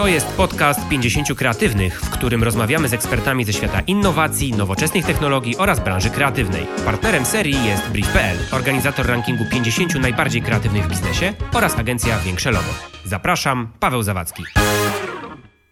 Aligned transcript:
To 0.00 0.06
jest 0.06 0.26
podcast 0.26 0.88
50 0.88 1.34
Kreatywnych, 1.38 2.00
w 2.00 2.10
którym 2.10 2.44
rozmawiamy 2.44 2.88
z 2.88 2.92
ekspertami 2.92 3.44
ze 3.44 3.52
świata 3.52 3.80
innowacji, 3.80 4.52
nowoczesnych 4.52 5.06
technologii 5.06 5.56
oraz 5.56 5.80
branży 5.80 6.10
kreatywnej. 6.10 6.66
Partnerem 6.84 7.26
serii 7.26 7.64
jest 7.64 7.88
Brief.pl, 7.88 8.36
organizator 8.52 9.06
rankingu 9.06 9.44
50 9.50 9.94
najbardziej 9.94 10.42
kreatywnych 10.42 10.86
w 10.86 10.88
biznesie 10.88 11.32
oraz 11.54 11.78
agencja 11.78 12.18
Większe 12.18 12.50
Logo. 12.50 12.74
Zapraszam, 13.04 13.68
Paweł 13.80 14.02
Zawadzki. 14.02 14.42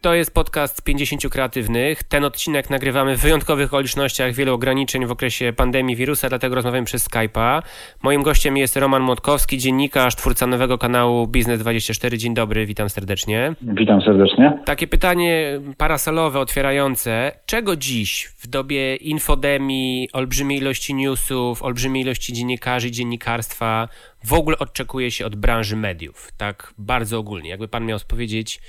To 0.01 0.13
jest 0.13 0.33
podcast 0.33 0.83
50 0.83 1.29
kreatywnych. 1.29 2.03
Ten 2.03 2.25
odcinek 2.25 2.69
nagrywamy 2.69 3.17
w 3.17 3.21
wyjątkowych 3.21 3.67
okolicznościach, 3.67 4.33
wielu 4.33 4.53
ograniczeń 4.53 5.05
w 5.05 5.11
okresie 5.11 5.53
pandemii 5.53 5.95
wirusa, 5.95 6.29
dlatego 6.29 6.55
rozmawiamy 6.55 6.85
przez 6.85 7.09
Skype'a. 7.09 7.61
Moim 8.03 8.23
gościem 8.23 8.57
jest 8.57 8.77
Roman 8.77 9.01
Młotkowski, 9.01 9.57
dziennikarz, 9.57 10.15
twórca 10.15 10.47
nowego 10.47 10.77
kanału 10.77 11.25
Biznes24. 11.25 12.17
Dzień 12.17 12.33
dobry, 12.33 12.65
witam 12.65 12.89
serdecznie. 12.89 13.55
Witam 13.61 14.01
serdecznie. 14.01 14.59
Takie 14.65 14.87
pytanie 14.87 15.59
parasolowe, 15.77 16.39
otwierające. 16.39 17.31
Czego 17.45 17.75
dziś 17.75 18.31
w 18.37 18.47
dobie 18.47 18.95
infodemii, 18.95 20.09
olbrzymiej 20.13 20.57
ilości 20.57 20.93
newsów, 20.93 21.63
olbrzymiej 21.63 22.03
ilości 22.03 22.33
dziennikarzy, 22.33 22.91
dziennikarstwa 22.91 23.87
w 24.23 24.33
ogóle 24.33 24.57
oczekuje 24.57 25.11
się 25.11 25.25
od 25.25 25.35
branży 25.35 25.75
mediów? 25.75 26.31
Tak 26.37 26.73
bardzo 26.77 27.17
ogólnie. 27.17 27.49
Jakby 27.49 27.67
pan 27.67 27.85
miał 27.85 27.99
powiedzieć 28.07 28.61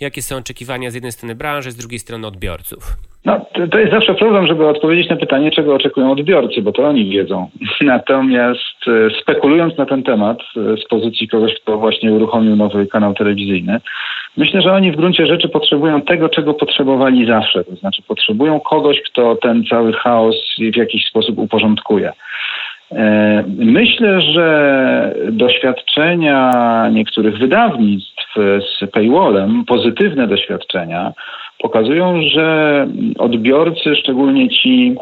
Jakie 0.00 0.22
są 0.22 0.36
oczekiwania 0.36 0.90
z 0.90 0.94
jednej 0.94 1.12
strony 1.12 1.34
branży, 1.34 1.70
z 1.70 1.76
drugiej 1.76 1.98
strony 1.98 2.26
odbiorców? 2.26 2.96
No, 3.24 3.46
to, 3.54 3.68
to 3.68 3.78
jest 3.78 3.92
zawsze 3.92 4.14
problem, 4.14 4.46
żeby 4.46 4.68
odpowiedzieć 4.68 5.08
na 5.08 5.16
pytanie, 5.16 5.50
czego 5.50 5.74
oczekują 5.74 6.12
odbiorcy, 6.12 6.62
bo 6.62 6.72
to 6.72 6.82
oni 6.82 7.10
wiedzą. 7.10 7.50
Natomiast 7.80 8.88
e, 8.88 9.20
spekulując 9.22 9.78
na 9.78 9.86
ten 9.86 10.02
temat 10.02 10.38
e, 10.40 10.76
z 10.76 10.88
pozycji 10.88 11.28
kogoś, 11.28 11.54
kto 11.54 11.78
właśnie 11.78 12.12
uruchomił 12.12 12.56
nowy 12.56 12.86
kanał 12.86 13.14
telewizyjny, 13.14 13.80
myślę, 14.36 14.62
że 14.62 14.72
oni 14.72 14.92
w 14.92 14.96
gruncie 14.96 15.26
rzeczy 15.26 15.48
potrzebują 15.48 16.02
tego, 16.02 16.28
czego 16.28 16.54
potrzebowali 16.54 17.26
zawsze. 17.26 17.64
To 17.64 17.76
znaczy 17.76 18.02
potrzebują 18.02 18.60
kogoś, 18.60 19.02
kto 19.02 19.36
ten 19.36 19.64
cały 19.64 19.92
chaos 19.92 20.36
w 20.72 20.76
jakiś 20.76 21.06
sposób 21.06 21.38
uporządkuje. 21.38 22.12
E, 22.92 23.44
myślę, 23.58 24.20
że 24.20 25.14
doświadczenia 25.32 26.52
niektórych 26.92 27.38
wydawnictw 27.38 28.34
z 28.60 28.90
paywallem, 28.90 29.64
pozytywne 29.64 30.26
doświadczenia, 30.26 31.12
pokazują, 31.58 32.22
że 32.22 32.86
odbiorcy, 33.18 33.96
szczególnie 33.96 34.48
ci 34.48 34.94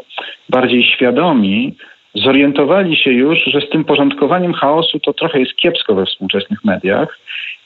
bardziej 0.49 0.83
świadomi, 0.83 1.75
zorientowali 2.15 2.95
się 2.95 3.11
już, 3.11 3.39
że 3.45 3.61
z 3.61 3.69
tym 3.69 3.85
porządkowaniem 3.85 4.53
chaosu 4.53 4.99
to 4.99 5.13
trochę 5.13 5.39
jest 5.39 5.55
kiepsko 5.55 5.95
we 5.95 6.05
współczesnych 6.05 6.65
mediach 6.65 7.19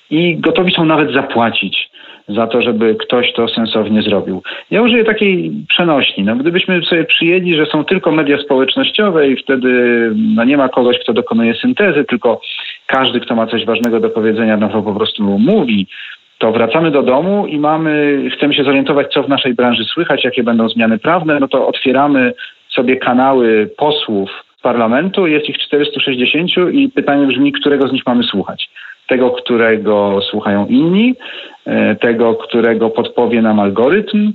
i 0.10 0.38
gotowi 0.38 0.74
są 0.74 0.86
nawet 0.86 1.14
zapłacić 1.14 1.90
za 2.28 2.48
to, 2.48 2.62
żeby 2.62 2.96
ktoś 2.96 3.34
to 3.34 3.48
sensownie 3.48 4.02
zrobił. 4.02 4.44
Ja 4.72 4.82
użyję 4.82 5.04
takiej 5.04 5.52
przenośni. 5.70 6.24
No, 6.24 6.36
gdybyśmy 6.36 6.82
sobie 6.84 7.04
przyjęli, 7.04 7.56
że 7.56 7.66
są 7.66 7.86
tylko 7.86 8.12
media 8.12 8.38
społecznościowe 8.38 9.28
i 9.28 9.36
wtedy 9.36 9.72
no, 10.36 10.44
nie 10.44 10.58
ma 10.58 10.70
kogoś, 10.70 11.00
kto 11.00 11.14
dokonuje 11.14 11.54
syntezy, 11.54 12.06
tylko 12.06 12.42
każdy, 12.88 13.20
kto 13.20 13.36
ma 13.36 13.48
coś 13.48 13.66
ważnego 13.66 14.00
do 14.00 14.10
powiedzenia, 14.10 14.58
no 14.58 14.70
to 14.70 14.82
po 14.82 14.94
prostu 14.94 15.24
mówi, 15.24 15.88
to 16.38 16.52
wracamy 16.52 16.92
do 16.92 17.04
domu 17.04 17.48
i 17.48 17.60
mamy, 17.60 18.24
chcemy 18.38 18.54
się 18.54 18.64
zorientować, 18.64 19.14
co 19.14 19.24
w 19.24 19.30
naszej 19.30 19.54
branży 19.54 19.84
słychać, 19.84 20.24
jakie 20.24 20.44
będą 20.44 20.70
zmiany 20.70 21.00
prawne, 21.00 21.40
no 21.40 21.48
to 21.48 21.68
otwieramy 21.68 22.34
sobie 22.70 22.96
kanały 22.96 23.70
posłów 23.78 24.30
parlamentu, 24.62 25.28
jest 25.28 25.50
ich 25.50 25.58
460 25.58 26.50
i 26.72 26.90
pytanie 26.90 27.28
brzmi, 27.28 27.52
którego 27.52 27.88
z 27.88 27.92
nich 27.92 28.04
mamy 28.06 28.24
słuchać 28.24 28.70
tego, 29.12 29.30
którego 29.30 30.20
słuchają 30.30 30.66
inni, 30.68 31.16
tego, 31.96 32.36
którego 32.36 32.90
podpowie 32.90 33.42
nam 33.42 33.60
algorytm, 33.60 34.34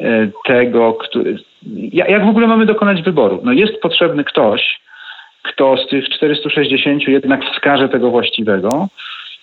e, 0.00 0.28
tego, 0.46 0.92
który... 0.92 1.36
Jak 1.92 2.26
w 2.26 2.28
ogóle 2.28 2.46
mamy 2.46 2.66
dokonać 2.66 3.02
wyboru? 3.02 3.40
No 3.44 3.52
jest 3.52 3.80
potrzebny 3.80 4.24
ktoś, 4.24 4.80
kto 5.42 5.76
z 5.76 5.88
tych 5.88 6.08
460 6.08 7.08
jednak 7.08 7.44
wskaże 7.44 7.88
tego 7.88 8.10
właściwego. 8.10 8.88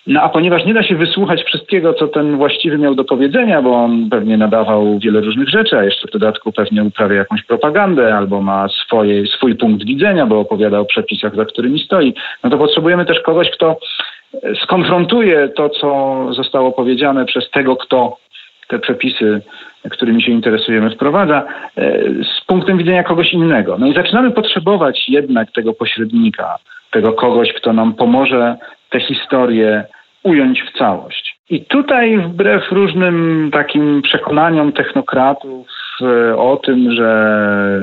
No 0.06 0.22
a 0.22 0.28
ponieważ 0.28 0.64
nie 0.64 0.74
da 0.74 0.82
się 0.82 0.96
wysłuchać 0.96 1.44
wszystkiego, 1.44 1.94
co 1.94 2.08
ten 2.08 2.36
właściwy 2.36 2.78
miał 2.78 2.94
do 2.94 3.04
powiedzenia, 3.04 3.62
bo 3.62 3.72
on 3.72 4.10
pewnie 4.10 4.36
nadawał 4.36 4.98
wiele 4.98 5.20
różnych 5.20 5.48
rzeczy, 5.48 5.78
a 5.78 5.84
jeszcze 5.84 6.08
w 6.08 6.10
dodatku 6.10 6.52
pewnie 6.52 6.84
uprawia 6.84 7.16
jakąś 7.16 7.42
propagandę 7.42 8.16
albo 8.16 8.42
ma 8.42 8.68
swoje, 8.68 9.26
swój 9.26 9.54
punkt 9.56 9.84
widzenia, 9.84 10.26
bo 10.26 10.40
opowiada 10.40 10.80
o 10.80 10.84
przepisach, 10.84 11.36
za 11.36 11.44
którymi 11.44 11.78
stoi, 11.78 12.14
no 12.44 12.50
to 12.50 12.58
potrzebujemy 12.58 13.04
też 13.04 13.20
kogoś, 13.20 13.50
kto 13.50 13.78
skonfrontuje 14.62 15.48
to, 15.48 15.68
co 15.68 16.16
zostało 16.30 16.72
powiedziane 16.72 17.24
przez 17.24 17.50
tego, 17.50 17.76
kto 17.76 18.16
te 18.68 18.78
przepisy, 18.78 19.40
którymi 19.90 20.22
się 20.22 20.32
interesujemy, 20.32 20.90
wprowadza, 20.90 21.44
e, 21.76 21.98
z 22.24 22.44
punktem 22.46 22.78
widzenia 22.78 23.02
kogoś 23.02 23.32
innego. 23.32 23.78
No 23.78 23.86
i 23.86 23.94
zaczynamy 23.94 24.30
potrzebować 24.30 25.08
jednak 25.08 25.52
tego 25.52 25.72
pośrednika, 25.72 26.56
tego 26.90 27.12
kogoś, 27.12 27.52
kto 27.52 27.72
nam 27.72 27.94
pomoże 27.94 28.56
tę 28.90 29.00
historię 29.00 29.84
ująć 30.22 30.62
w 30.62 30.78
całość. 30.78 31.38
I 31.50 31.64
tutaj 31.64 32.18
wbrew 32.18 32.72
różnym 32.72 33.50
takim 33.52 34.02
przekonaniom 34.02 34.72
technokratów 34.72 35.68
o 36.36 36.56
tym, 36.56 36.92
że 36.92 37.80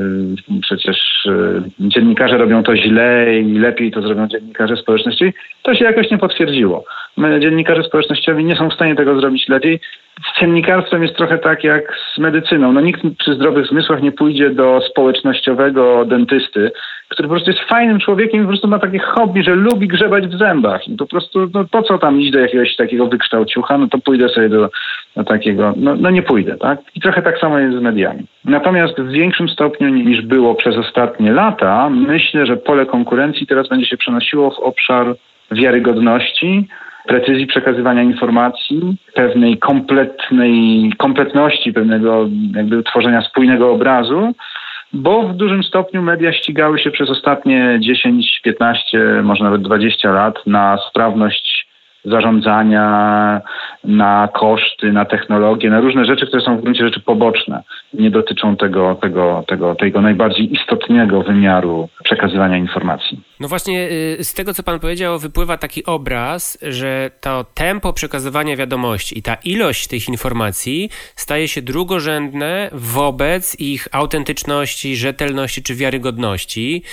przecież 0.62 0.97
e, 1.25 1.62
dziennikarze 1.79 2.38
robią 2.38 2.63
to 2.63 2.75
źle 2.75 3.40
i 3.40 3.59
lepiej 3.59 3.91
to 3.91 4.01
zrobią 4.01 4.28
dziennikarze 4.28 4.78
społecznościowi, 4.78 5.34
to 5.62 5.75
się 5.75 5.85
jakoś 5.85 6.12
nie 6.12 6.18
potwierdziło. 6.18 6.85
My, 7.18 7.40
dziennikarze 7.40 7.84
społecznościowi 7.84 8.46
nie 8.46 8.56
są 8.56 8.69
w 8.69 8.73
stanie 8.73 8.96
tego 8.96 9.19
zrobić 9.19 9.50
lepiej. 9.50 9.79
Z 10.23 10.40
dziennikarstwem 10.40 11.03
jest 11.03 11.16
trochę 11.16 11.38
tak 11.38 11.63
jak 11.63 11.97
z 12.16 12.18
medycyną. 12.18 12.73
No, 12.73 12.81
nikt 12.81 13.02
przy 13.19 13.34
zdrowych 13.34 13.68
zmysłach 13.68 14.02
nie 14.02 14.12
pójdzie 14.12 14.50
do 14.50 14.81
społecznościowego 14.90 16.06
dentysty, 16.06 16.72
który 17.13 17.28
po 17.28 17.34
prostu 17.34 17.51
jest 17.51 17.63
fajnym 17.63 18.00
człowiekiem 18.00 18.40
i 18.40 18.44
po 18.44 18.50
prostu 18.50 18.68
ma 18.68 18.79
takie 18.79 19.00
hobby, 19.00 19.44
że 19.44 19.56
lubi 19.56 19.88
grzebać 19.88 20.28
w 20.28 20.38
zębach. 20.38 20.88
I 20.88 20.96
po 20.96 21.06
prostu, 21.06 21.50
no 21.53 21.66
po 21.72 21.84
co 21.84 21.97
tam 21.97 22.22
iść 22.22 22.31
do 22.31 22.40
jakiegoś 22.40 22.75
takiego 22.75 23.07
wykształciucha, 23.07 23.78
no 23.78 23.88
to 23.88 23.97
pójdę 23.97 24.29
sobie 24.29 24.50
do, 24.50 24.69
do 25.16 25.23
takiego, 25.23 25.73
no, 25.78 25.96
no 25.96 26.09
nie 26.09 26.22
pójdę, 26.22 26.57
tak? 26.57 26.79
I 26.96 27.02
trochę 27.02 27.22
tak 27.22 27.40
samo 27.40 27.59
jest 27.59 27.78
z 27.78 27.81
mediami. 27.81 28.23
Natomiast 28.46 29.02
w 29.02 29.12
większym 29.12 29.50
stopniu 29.50 29.90
niż 29.90 30.22
było 30.22 30.56
przez 30.56 30.78
ostatnie 30.78 31.31
lata, 31.31 31.90
myślę, 31.90 32.46
że 32.46 32.57
pole 32.57 32.85
konkurencji 32.85 33.47
teraz 33.47 33.69
będzie 33.69 33.85
się 33.85 33.97
przenosiło 33.97 34.52
w 34.52 34.59
obszar 34.59 35.16
wiarygodności, 35.52 36.68
precyzji 37.07 37.47
przekazywania 37.47 38.03
informacji, 38.03 38.97
pewnej 39.13 39.57
kompletnej, 39.57 40.91
kompletności, 40.97 41.73
pewnego 41.73 42.28
jakby 42.56 42.84
tworzenia 42.84 43.22
spójnego 43.22 43.72
obrazu, 43.72 44.34
bo 44.94 45.28
w 45.28 45.36
dużym 45.36 45.64
stopniu 45.64 46.02
media 46.02 46.34
ścigały 46.34 46.80
się 46.80 46.92
przez 46.92 47.09
ostatnie 47.09 47.78
10, 47.81 48.42
15, 48.44 49.22
może 49.24 49.44
nawet 49.44 49.62
20 49.62 50.12
lat 50.12 50.36
na 50.48 50.78
sprawność 50.90 51.72
zarządzania, 52.06 53.41
na 53.84 54.30
koszty, 54.34 54.91
na 54.91 55.06
technologię, 55.06 55.69
na 55.69 55.80
różne 55.80 56.06
rzeczy, 56.06 56.28
które 56.28 56.44
są 56.44 56.58
w 56.58 56.62
gruncie 56.62 56.86
rzeczy 56.86 57.00
poboczne. 57.00 57.64
Nie 57.94 58.12
dotyczą 58.12 58.56
tego, 58.56 58.96
tego, 59.02 59.44
tego, 59.47 59.75
tego 59.75 60.02
najbardziej 60.02 60.53
istotnego 60.53 61.22
wymiaru 61.22 61.90
przekazywania 62.03 62.58
informacji. 62.58 63.22
No 63.40 63.47
właśnie 63.47 63.90
y, 64.19 64.24
z 64.24 64.34
tego, 64.34 64.53
co 64.53 64.64
pan 64.64 64.80
powiedział, 64.80 65.19
wypływa 65.19 65.58
taki 65.58 65.86
obraz, 65.86 66.58
że 66.62 67.12
to 67.22 67.46
tempo 67.53 67.94
przekazywania 67.94 68.56
wiadomości 68.56 69.20
i 69.20 69.22
ta 69.22 69.35
ilość 69.35 69.88
tych 69.88 70.09
informacji 70.09 70.90
staje 71.16 71.47
się 71.47 71.62
drugorzędne 71.62 72.70
wobec 72.72 73.59
ich 73.59 73.88
autentyczności, 73.91 74.96
rzetelności 74.96 75.64
czy 75.64 75.75
wiarygodności. 75.75 76.84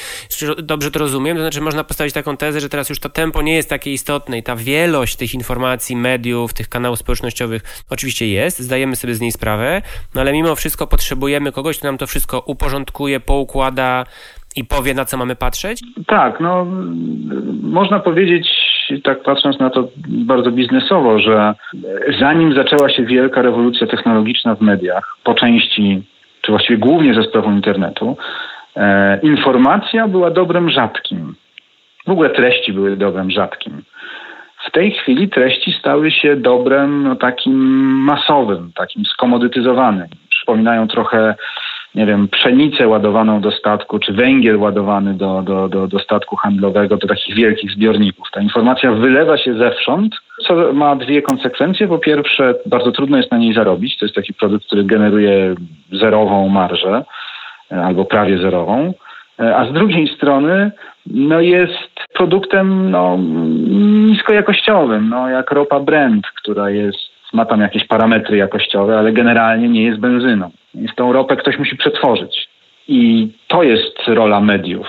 Dobrze 0.62 0.90
to 0.90 0.98
rozumiem? 0.98 1.36
To 1.36 1.42
znaczy 1.42 1.60
można 1.60 1.84
postawić 1.84 2.14
taką 2.14 2.36
tezę, 2.36 2.60
że 2.60 2.68
teraz 2.68 2.88
już 2.88 3.00
to 3.00 3.08
tempo 3.08 3.42
nie 3.42 3.54
jest 3.54 3.70
takie 3.70 3.92
istotne 3.92 4.38
i 4.38 4.42
ta 4.42 4.56
tych 5.06 5.34
informacji, 5.34 5.96
mediów, 5.96 6.54
tych 6.54 6.68
kanałów 6.68 6.98
społecznościowych 6.98 7.62
oczywiście 7.90 8.26
jest, 8.28 8.60
zdajemy 8.60 8.96
sobie 8.96 9.14
z 9.14 9.20
niej 9.20 9.32
sprawę, 9.32 9.82
no 10.14 10.20
ale 10.20 10.32
mimo 10.32 10.54
wszystko 10.54 10.86
potrzebujemy 10.86 11.52
kogoś, 11.52 11.78
kto 11.78 11.88
nam 11.88 11.98
to 11.98 12.06
wszystko 12.06 12.42
uporządkuje, 12.46 13.20
poukłada, 13.20 14.04
i 14.56 14.64
powie, 14.64 14.94
na 14.94 15.04
co 15.04 15.16
mamy 15.16 15.36
patrzeć? 15.36 15.80
Tak, 16.06 16.40
no 16.40 16.66
można 17.62 18.00
powiedzieć, 18.00 18.48
tak 19.04 19.22
patrząc 19.22 19.58
na 19.58 19.70
to 19.70 19.88
bardzo 20.06 20.50
biznesowo, 20.50 21.18
że 21.18 21.54
zanim 22.20 22.54
zaczęła 22.54 22.90
się 22.90 23.04
wielka 23.04 23.42
rewolucja 23.42 23.86
technologiczna 23.86 24.54
w 24.54 24.60
mediach, 24.60 25.16
po 25.24 25.34
części, 25.34 26.02
czy 26.42 26.52
właściwie 26.52 26.78
głównie 26.78 27.14
ze 27.14 27.22
sprawą 27.22 27.52
internetu, 27.52 28.16
e, 28.76 29.20
informacja 29.22 30.08
była 30.08 30.30
dobrem 30.30 30.70
rzadkim. 30.70 31.34
W 32.06 32.10
ogóle 32.10 32.30
treści 32.30 32.72
były 32.72 32.96
dobrem 32.96 33.30
rzadkim. 33.30 33.82
W 34.66 34.70
tej 34.70 34.92
chwili 34.92 35.28
treści 35.28 35.72
stały 35.72 36.10
się 36.10 36.36
dobrem 36.36 37.02
no, 37.02 37.16
takim 37.16 37.54
masowym, 38.04 38.72
takim 38.74 39.04
skomodytyzowanym. 39.04 40.08
Przypominają 40.30 40.88
trochę 40.88 41.34
nie 41.94 42.06
wiem, 42.06 42.28
pszenicę 42.28 42.88
ładowaną 42.88 43.40
do 43.40 43.50
statku, 43.50 43.98
czy 43.98 44.12
węgiel 44.12 44.56
ładowany 44.56 45.14
do, 45.14 45.42
do, 45.42 45.68
do, 45.68 45.88
do 45.88 45.98
statku 45.98 46.36
handlowego, 46.36 46.96
do 46.96 47.06
takich 47.06 47.34
wielkich 47.36 47.70
zbiorników. 47.70 48.28
Ta 48.32 48.40
informacja 48.40 48.92
wylewa 48.92 49.38
się 49.38 49.54
zewsząd, 49.54 50.14
co 50.46 50.72
ma 50.72 50.96
dwie 50.96 51.22
konsekwencje. 51.22 51.88
Po 51.88 51.98
pierwsze, 51.98 52.54
bardzo 52.66 52.92
trudno 52.92 53.16
jest 53.16 53.30
na 53.30 53.38
niej 53.38 53.54
zarobić. 53.54 53.98
To 53.98 54.04
jest 54.04 54.14
taki 54.14 54.34
produkt, 54.34 54.66
który 54.66 54.84
generuje 54.84 55.54
zerową 55.92 56.48
marżę 56.48 57.04
albo 57.70 58.04
prawie 58.04 58.38
zerową. 58.38 58.94
A 59.38 59.64
z 59.64 59.72
drugiej 59.72 60.08
strony 60.08 60.72
no 61.10 61.40
jest 61.40 61.90
produktem 62.14 62.90
no, 62.90 63.18
niskojakościowym, 64.08 65.08
no, 65.08 65.28
jak 65.28 65.50
ropa 65.50 65.80
Brent, 65.80 66.26
która 66.26 66.70
jest, 66.70 66.98
ma 67.32 67.44
tam 67.44 67.60
jakieś 67.60 67.86
parametry 67.86 68.36
jakościowe, 68.36 68.98
ale 68.98 69.12
generalnie 69.12 69.68
nie 69.68 69.82
jest 69.82 70.00
benzyną. 70.00 70.50
Więc 70.74 70.94
tą 70.94 71.12
ropę 71.12 71.36
ktoś 71.36 71.58
musi 71.58 71.76
przetworzyć. 71.76 72.48
I 72.88 73.28
to 73.48 73.62
jest 73.62 73.98
rola 74.06 74.40
mediów, 74.40 74.86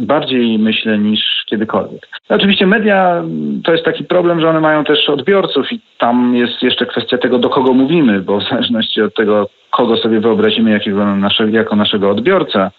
bardziej 0.00 0.58
myślę 0.58 0.98
niż 0.98 1.44
kiedykolwiek. 1.46 2.08
Oczywiście 2.28 2.66
media 2.66 3.22
to 3.64 3.72
jest 3.72 3.84
taki 3.84 4.04
problem, 4.04 4.40
że 4.40 4.48
one 4.48 4.60
mają 4.60 4.84
też 4.84 5.08
odbiorców 5.08 5.72
i 5.72 5.80
tam 5.98 6.36
jest 6.36 6.62
jeszcze 6.62 6.86
kwestia 6.86 7.18
tego, 7.18 7.38
do 7.38 7.48
kogo 7.48 7.72
mówimy, 7.72 8.20
bo 8.20 8.38
w 8.40 8.48
zależności 8.48 9.02
od 9.02 9.14
tego, 9.14 9.48
kogo 9.70 9.96
sobie 9.96 10.20
wyobrazimy 10.20 10.70
jakiego 10.70 11.06
jako 11.50 11.76
naszego 11.76 12.10
odbiorca, 12.10 12.70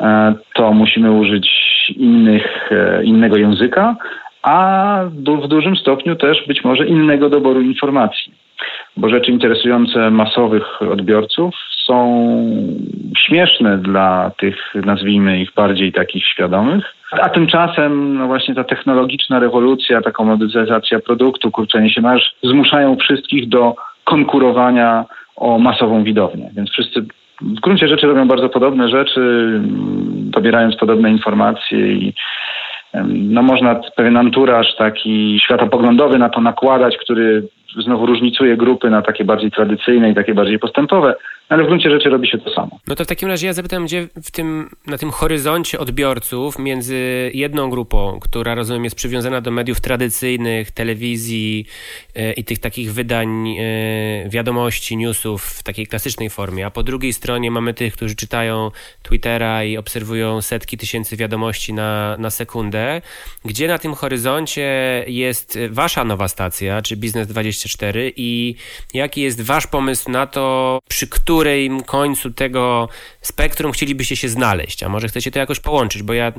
e, 0.00 0.34
to 0.54 0.72
musimy 0.72 1.12
użyć 1.12 1.73
innych, 1.90 2.72
e, 2.72 3.04
innego 3.04 3.36
języka, 3.36 3.96
a 4.42 5.00
w 5.42 5.48
dużym 5.48 5.76
stopniu 5.76 6.16
też 6.16 6.46
być 6.46 6.64
może 6.64 6.86
innego 6.86 7.30
doboru 7.30 7.60
informacji. 7.60 8.32
Bo 8.96 9.08
rzeczy 9.08 9.30
interesujące 9.30 10.10
masowych 10.10 10.82
odbiorców 10.82 11.54
są 11.86 12.26
śmieszne 13.18 13.78
dla 13.78 14.30
tych, 14.38 14.56
nazwijmy 14.74 15.40
ich 15.40 15.54
bardziej 15.54 15.92
takich 15.92 16.24
świadomych. 16.26 16.94
A 17.10 17.28
tymczasem 17.28 18.18
no 18.18 18.26
właśnie 18.26 18.54
ta 18.54 18.64
technologiczna 18.64 19.38
rewolucja, 19.38 20.02
ta 20.02 20.10
komodyzacja 20.10 21.00
produktu, 21.00 21.50
kurczenie 21.50 21.90
się 21.90 22.00
masz, 22.00 22.34
zmuszają 22.42 22.96
wszystkich 22.96 23.48
do 23.48 23.74
konkurowania 24.04 25.04
o 25.36 25.58
masową 25.58 26.04
widownię. 26.04 26.50
Więc 26.56 26.70
wszyscy 26.70 27.04
w 27.40 27.60
gruncie 27.60 27.88
rzeczy 27.88 28.06
robią 28.06 28.28
bardzo 28.28 28.48
podobne 28.48 28.88
rzeczy, 28.88 29.60
pobierając 30.32 30.76
podobne 30.76 31.10
informacje 31.10 31.92
i 31.92 32.14
no 33.04 33.42
można 33.42 33.80
pewien 33.96 34.16
anturaż 34.16 34.76
taki 34.78 35.40
światopoglądowy 35.44 36.18
na 36.18 36.28
to 36.28 36.40
nakładać, 36.40 36.96
który 36.96 37.48
znowu 37.84 38.06
różnicuje 38.06 38.56
grupy 38.56 38.90
na 38.90 39.02
takie 39.02 39.24
bardziej 39.24 39.50
tradycyjne 39.50 40.10
i 40.10 40.14
takie 40.14 40.34
bardziej 40.34 40.58
postępowe, 40.58 41.14
ale 41.48 41.64
w 41.64 41.66
gruncie 41.66 41.90
rzeczy 41.90 42.08
robi 42.08 42.28
się 42.28 42.38
to 42.38 42.50
samo. 42.50 42.78
No 42.86 42.94
to 42.94 43.04
w 43.04 43.06
takim 43.06 43.28
razie 43.28 43.46
ja 43.46 43.52
zapytam, 43.52 43.84
gdzie 43.84 44.08
w 44.22 44.30
tym, 44.30 44.70
na 44.86 44.98
tym 44.98 45.10
horyzoncie 45.10 45.78
odbiorców 45.78 46.58
między 46.58 47.30
jedną 47.34 47.70
grupą, 47.70 48.18
która 48.20 48.54
rozumiem 48.54 48.84
jest 48.84 48.96
przywiązana 48.96 49.40
do 49.40 49.50
mediów 49.50 49.80
tradycyjnych, 49.80 50.70
telewizji 50.70 51.66
e, 52.14 52.32
i 52.32 52.44
tych 52.44 52.58
takich 52.58 52.92
wydań 52.92 53.48
e, 53.48 54.28
wiadomości, 54.28 54.96
newsów 54.96 55.44
w 55.44 55.62
takiej 55.62 55.86
klasycznej 55.86 56.30
formie, 56.30 56.66
a 56.66 56.70
po 56.70 56.82
drugiej 56.82 57.12
stronie 57.12 57.50
mamy 57.50 57.74
tych, 57.74 57.92
którzy 57.92 58.16
czytają 58.16 58.70
Twittera 59.02 59.64
i 59.64 59.76
obserwują 59.76 60.42
setki 60.42 60.78
tysięcy 60.78 61.16
wiadomości 61.16 61.72
na, 61.72 62.16
na 62.18 62.30
sekundę, 62.30 63.00
gdzie 63.44 63.68
na 63.68 63.78
tym 63.78 63.94
horyzoncie 63.94 65.04
jest 65.06 65.58
wasza 65.70 66.04
nowa 66.04 66.28
stacja, 66.28 66.82
czy 66.82 66.96
Biznes 66.96 67.28
24 67.28 68.12
i 68.16 68.54
jaki 68.94 69.20
jest 69.20 69.42
wasz 69.42 69.66
pomysł 69.66 70.10
na 70.10 70.26
to, 70.26 70.78
przy 70.88 71.08
którym 71.08 71.33
którym 71.34 71.82
końcu 71.82 72.30
tego 72.30 72.88
spektrum 73.20 73.72
chcielibyście 73.72 74.16
się 74.16 74.28
znaleźć, 74.28 74.82
a 74.82 74.88
może 74.88 75.08
chcecie 75.08 75.30
to 75.30 75.38
jakoś 75.38 75.60
połączyć, 75.60 76.02
bo 76.02 76.12
ja 76.12 76.32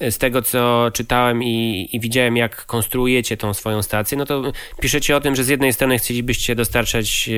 e, 0.00 0.10
z 0.10 0.18
tego, 0.18 0.42
co 0.42 0.90
czytałem 0.92 1.42
i, 1.42 1.88
i 1.92 2.00
widziałem, 2.00 2.36
jak 2.36 2.66
konstruujecie 2.66 3.36
tą 3.36 3.54
swoją 3.54 3.82
stację, 3.82 4.18
no 4.18 4.24
to 4.24 4.52
piszecie 4.80 5.16
o 5.16 5.20
tym, 5.20 5.36
że 5.36 5.44
z 5.44 5.48
jednej 5.48 5.72
strony 5.72 5.98
chcielibyście 5.98 6.54
dostarczać 6.54 7.30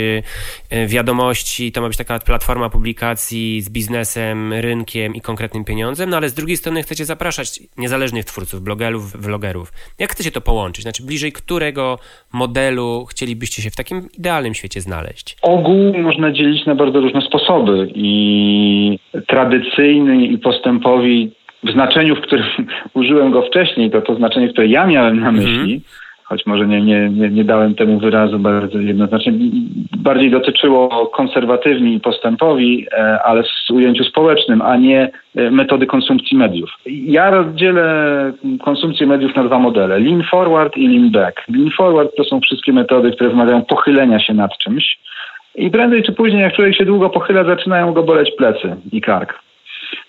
e, 0.70 0.76
e, 0.76 0.87
wiadomości, 0.87 1.72
to 1.72 1.81
ma 1.81 1.88
być 1.88 1.96
taka 1.96 2.19
platforma 2.19 2.70
publikacji 2.70 3.61
z 3.62 3.70
biznesem, 3.70 4.52
rynkiem 4.52 5.14
i 5.14 5.20
konkretnym 5.20 5.64
pieniądzem, 5.64 6.11
no 6.11 6.16
ale 6.16 6.28
z 6.28 6.34
drugiej 6.34 6.56
strony 6.56 6.82
chcecie 6.82 7.04
zapraszać 7.04 7.61
niezależnych 7.76 8.25
twórców, 8.25 8.62
blogerów, 8.62 9.12
vlogerów. 9.12 9.72
Jak 9.99 10.12
chcecie 10.12 10.31
to 10.31 10.40
połączyć? 10.40 10.82
Znaczy 10.82 11.02
bliżej 11.02 11.32
którego 11.32 11.99
modelu 12.32 13.06
chcielibyście 13.11 13.62
się 13.62 13.70
w 13.70 13.76
takim 13.76 14.08
idealnym 14.19 14.54
świecie 14.54 14.81
znaleźć? 14.81 15.37
Ogół 15.43 15.99
można 15.99 16.32
dzielić 16.32 16.66
na 16.66 16.75
bardzo 16.75 16.98
różne 17.00 17.23
sposoby 17.23 17.89
i 17.95 18.99
tradycyjny 19.27 20.27
i 20.27 20.39
postępowi 20.39 21.31
w 21.65 21.71
znaczeniu, 21.71 22.17
w 22.17 22.21
którym 22.21 22.47
użyłem 22.95 23.31
go 23.31 23.43
wcześniej, 23.43 23.91
to 23.91 24.03
to 24.03 24.15
znaczenie, 24.15 24.49
które 24.49 24.67
ja 24.67 24.87
miałem 24.87 25.21
na 25.21 25.33
myśli, 25.33 25.73
mm 25.73 25.81
choć 26.29 26.47
może 26.47 26.67
nie, 26.67 26.83
nie, 26.83 27.11
nie, 27.11 27.31
nie 27.31 27.45
dałem 27.45 27.75
temu 27.75 27.99
wyrazu 27.99 28.39
bardzo 28.39 28.79
jednoznacznie, 28.79 29.33
bardziej 29.97 30.31
dotyczyło 30.31 31.06
konserwatywni 31.06 31.95
i 31.95 32.00
postępowi, 32.00 32.87
e, 32.93 33.23
ale 33.23 33.43
w 33.43 33.71
ujęciu 33.73 34.05
społecznym, 34.05 34.62
a 34.62 34.77
nie 34.77 35.11
e, 35.37 35.50
metody 35.50 35.87
konsumpcji 35.87 36.37
mediów. 36.37 36.71
Ja 36.87 37.31
rozdzielę 37.31 37.85
konsumpcję 38.65 39.06
mediów 39.06 39.37
na 39.37 39.45
dwa 39.45 39.59
modele, 39.59 39.99
lean 39.99 40.23
forward 40.31 40.77
i 40.77 40.89
lean 40.89 41.11
back. 41.11 41.43
Lean 41.49 41.71
forward 41.77 42.17
to 42.17 42.25
są 42.25 42.41
wszystkie 42.41 42.73
metody, 42.73 43.11
które 43.11 43.31
wymagają 43.31 43.62
pochylenia 43.62 44.21
się 44.21 44.35
nad 44.35 44.59
czymś, 44.59 44.99
i 45.55 45.71
prędzej 45.71 46.03
czy 46.03 46.12
później, 46.12 46.43
jak 46.43 46.55
człowiek 46.55 46.77
się 46.77 46.85
długo 46.85 47.11
pochyla, 47.11 47.45
zaczynają 47.45 47.93
go 47.93 48.03
boleć 48.03 48.31
plecy 48.39 48.77
i 48.93 49.00
kark. 49.00 49.39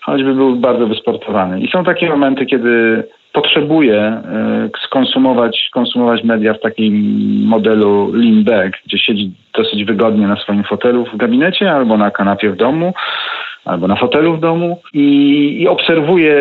Choćby 0.00 0.34
był 0.34 0.56
bardzo 0.56 0.86
wysportowany. 0.86 1.60
I 1.60 1.70
są 1.70 1.84
takie 1.84 2.08
momenty, 2.08 2.46
kiedy 2.46 3.04
potrzebuje 3.32 3.96
e, 3.96 4.70
skonsumować 4.84 5.68
konsumować 5.72 6.24
media 6.24 6.54
w 6.54 6.60
takim 6.60 6.94
modelu 7.46 8.12
lean 8.12 8.44
back, 8.44 8.78
gdzie 8.86 8.98
siedzi 8.98 9.32
dosyć 9.54 9.84
wygodnie 9.84 10.26
na 10.26 10.36
swoim 10.36 10.64
fotelu 10.64 11.06
w 11.06 11.16
gabinecie 11.16 11.72
albo 11.72 11.96
na 11.96 12.10
kanapie 12.10 12.50
w 12.50 12.56
domu, 12.56 12.94
albo 13.64 13.88
na 13.88 13.96
fotelu 13.96 14.36
w 14.36 14.40
domu 14.40 14.82
i, 14.92 15.56
i 15.60 15.68
obserwuje 15.68 16.36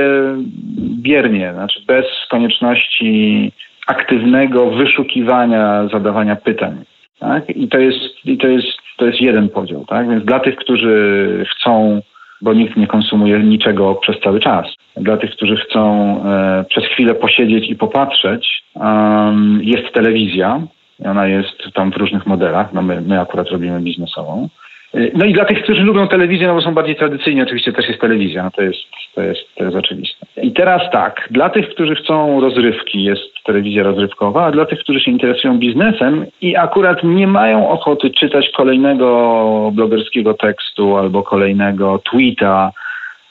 biernie, 0.77 1.53
znaczy 1.53 1.79
bez 1.87 2.05
konieczności 2.29 3.51
aktywnego 3.87 4.71
wyszukiwania, 4.71 5.87
zadawania 5.91 6.35
pytań. 6.35 6.83
Tak? 7.19 7.49
I 7.49 7.67
to 7.67 7.79
jest, 7.79 8.25
i 8.25 8.37
to 8.37 8.47
jest 8.47 8.67
to 8.99 9.05
jest 9.05 9.21
jeden 9.21 9.49
podział, 9.49 9.85
tak? 9.85 10.09
Więc 10.09 10.25
dla 10.25 10.39
tych, 10.39 10.55
którzy 10.55 11.45
chcą, 11.51 12.01
bo 12.41 12.53
nikt 12.53 12.77
nie 12.77 12.87
konsumuje 12.87 13.39
niczego 13.39 13.95
przez 13.95 14.19
cały 14.19 14.39
czas, 14.39 14.65
dla 14.97 15.17
tych, 15.17 15.31
którzy 15.31 15.55
chcą 15.55 16.15
e, 16.25 16.65
przez 16.69 16.83
chwilę 16.85 17.15
posiedzieć 17.15 17.69
i 17.69 17.75
popatrzeć, 17.75 18.63
um, 18.75 19.59
jest 19.63 19.93
telewizja. 19.93 20.61
Ona 21.05 21.27
jest 21.27 21.73
tam 21.73 21.91
w 21.91 21.97
różnych 21.97 22.25
modelach. 22.25 22.73
No 22.73 22.81
my, 22.81 23.01
my 23.01 23.21
akurat 23.21 23.47
robimy 23.47 23.79
biznesową. 23.81 24.49
Y, 24.95 25.11
no 25.15 25.25
i 25.25 25.33
dla 25.33 25.45
tych, 25.45 25.63
którzy 25.63 25.83
lubią 25.83 26.07
telewizję, 26.07 26.47
no 26.47 26.53
bo 26.53 26.61
są 26.61 26.73
bardziej 26.73 26.95
tradycyjni, 26.95 27.41
oczywiście 27.41 27.73
też 27.73 27.87
jest 27.87 28.01
telewizja, 28.01 28.43
no 28.43 28.51
to 28.51 28.61
jest, 28.61 28.79
to 29.15 29.21
jest, 29.21 29.41
to 29.55 29.63
jest 29.63 29.75
oczywiste. 29.75 30.25
I 30.43 30.51
teraz 30.51 30.91
tak, 30.91 31.27
dla 31.31 31.49
tych, 31.49 31.69
którzy 31.69 31.95
chcą 31.95 32.41
rozrywki, 32.41 33.03
jest 33.03 33.21
telewizja 33.45 33.83
rozrywkowa, 33.83 34.45
a 34.45 34.51
dla 34.51 34.65
tych, 34.65 34.79
którzy 34.79 34.99
się 34.99 35.11
interesują 35.11 35.59
biznesem 35.59 36.25
i 36.41 36.55
akurat 36.55 37.03
nie 37.03 37.27
mają 37.27 37.69
ochoty 37.69 38.09
czytać 38.09 38.49
kolejnego 38.49 39.71
blogerskiego 39.73 40.33
tekstu 40.33 40.97
albo 40.97 41.23
kolejnego 41.23 42.01
tweeta, 42.11 42.71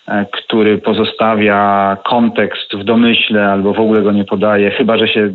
e, 0.09 0.27
który 0.33 0.79
pozostawia 0.79 1.97
kontekst 2.05 2.75
w 2.75 2.85
domyśle 2.85 3.47
albo 3.47 3.73
w 3.73 3.81
ogóle 3.81 4.03
go 4.03 4.13
nie 4.13 4.25
podaje, 4.25 4.71
chyba 4.71 4.99
że 4.99 5.09
się 5.09 5.33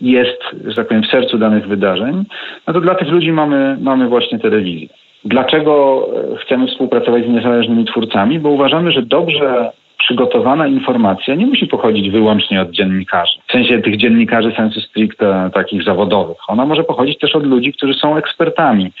jest, 0.00 0.42
że 0.66 0.74
tak 0.74 0.88
powiem, 0.88 1.02
w 1.02 1.10
sercu 1.10 1.38
danych 1.38 1.68
wydarzeń, 1.68 2.24
no 2.66 2.72
to 2.72 2.80
dla 2.80 2.94
tych 2.94 3.08
ludzi 3.08 3.32
mamy, 3.32 3.76
mamy 3.80 4.08
właśnie 4.08 4.38
telewizję. 4.38 4.88
Dlaczego 5.24 6.06
chcemy 6.40 6.66
współpracować 6.66 7.24
z 7.24 7.28
niezależnymi 7.28 7.84
twórcami? 7.84 8.38
Bo 8.38 8.48
uważamy, 8.48 8.92
że 8.92 9.02
dobrze 9.02 9.70
przygotowana 9.98 10.66
informacja 10.66 11.34
nie 11.34 11.46
musi 11.46 11.66
pochodzić 11.66 12.10
wyłącznie 12.10 12.62
od 12.62 12.70
dziennikarzy. 12.70 13.38
W 13.48 13.52
sensie 13.52 13.82
tych 13.82 13.96
dziennikarzy 13.96 14.52
sensu 14.56 14.80
stricte 14.80 15.50
takich 15.54 15.82
zawodowych. 15.82 16.36
Ona 16.48 16.66
może 16.66 16.84
pochodzić 16.84 17.18
też 17.18 17.36
od 17.36 17.46
ludzi, 17.46 17.72
którzy 17.72 17.94
są 17.94 18.16
ekspertami, 18.16 18.92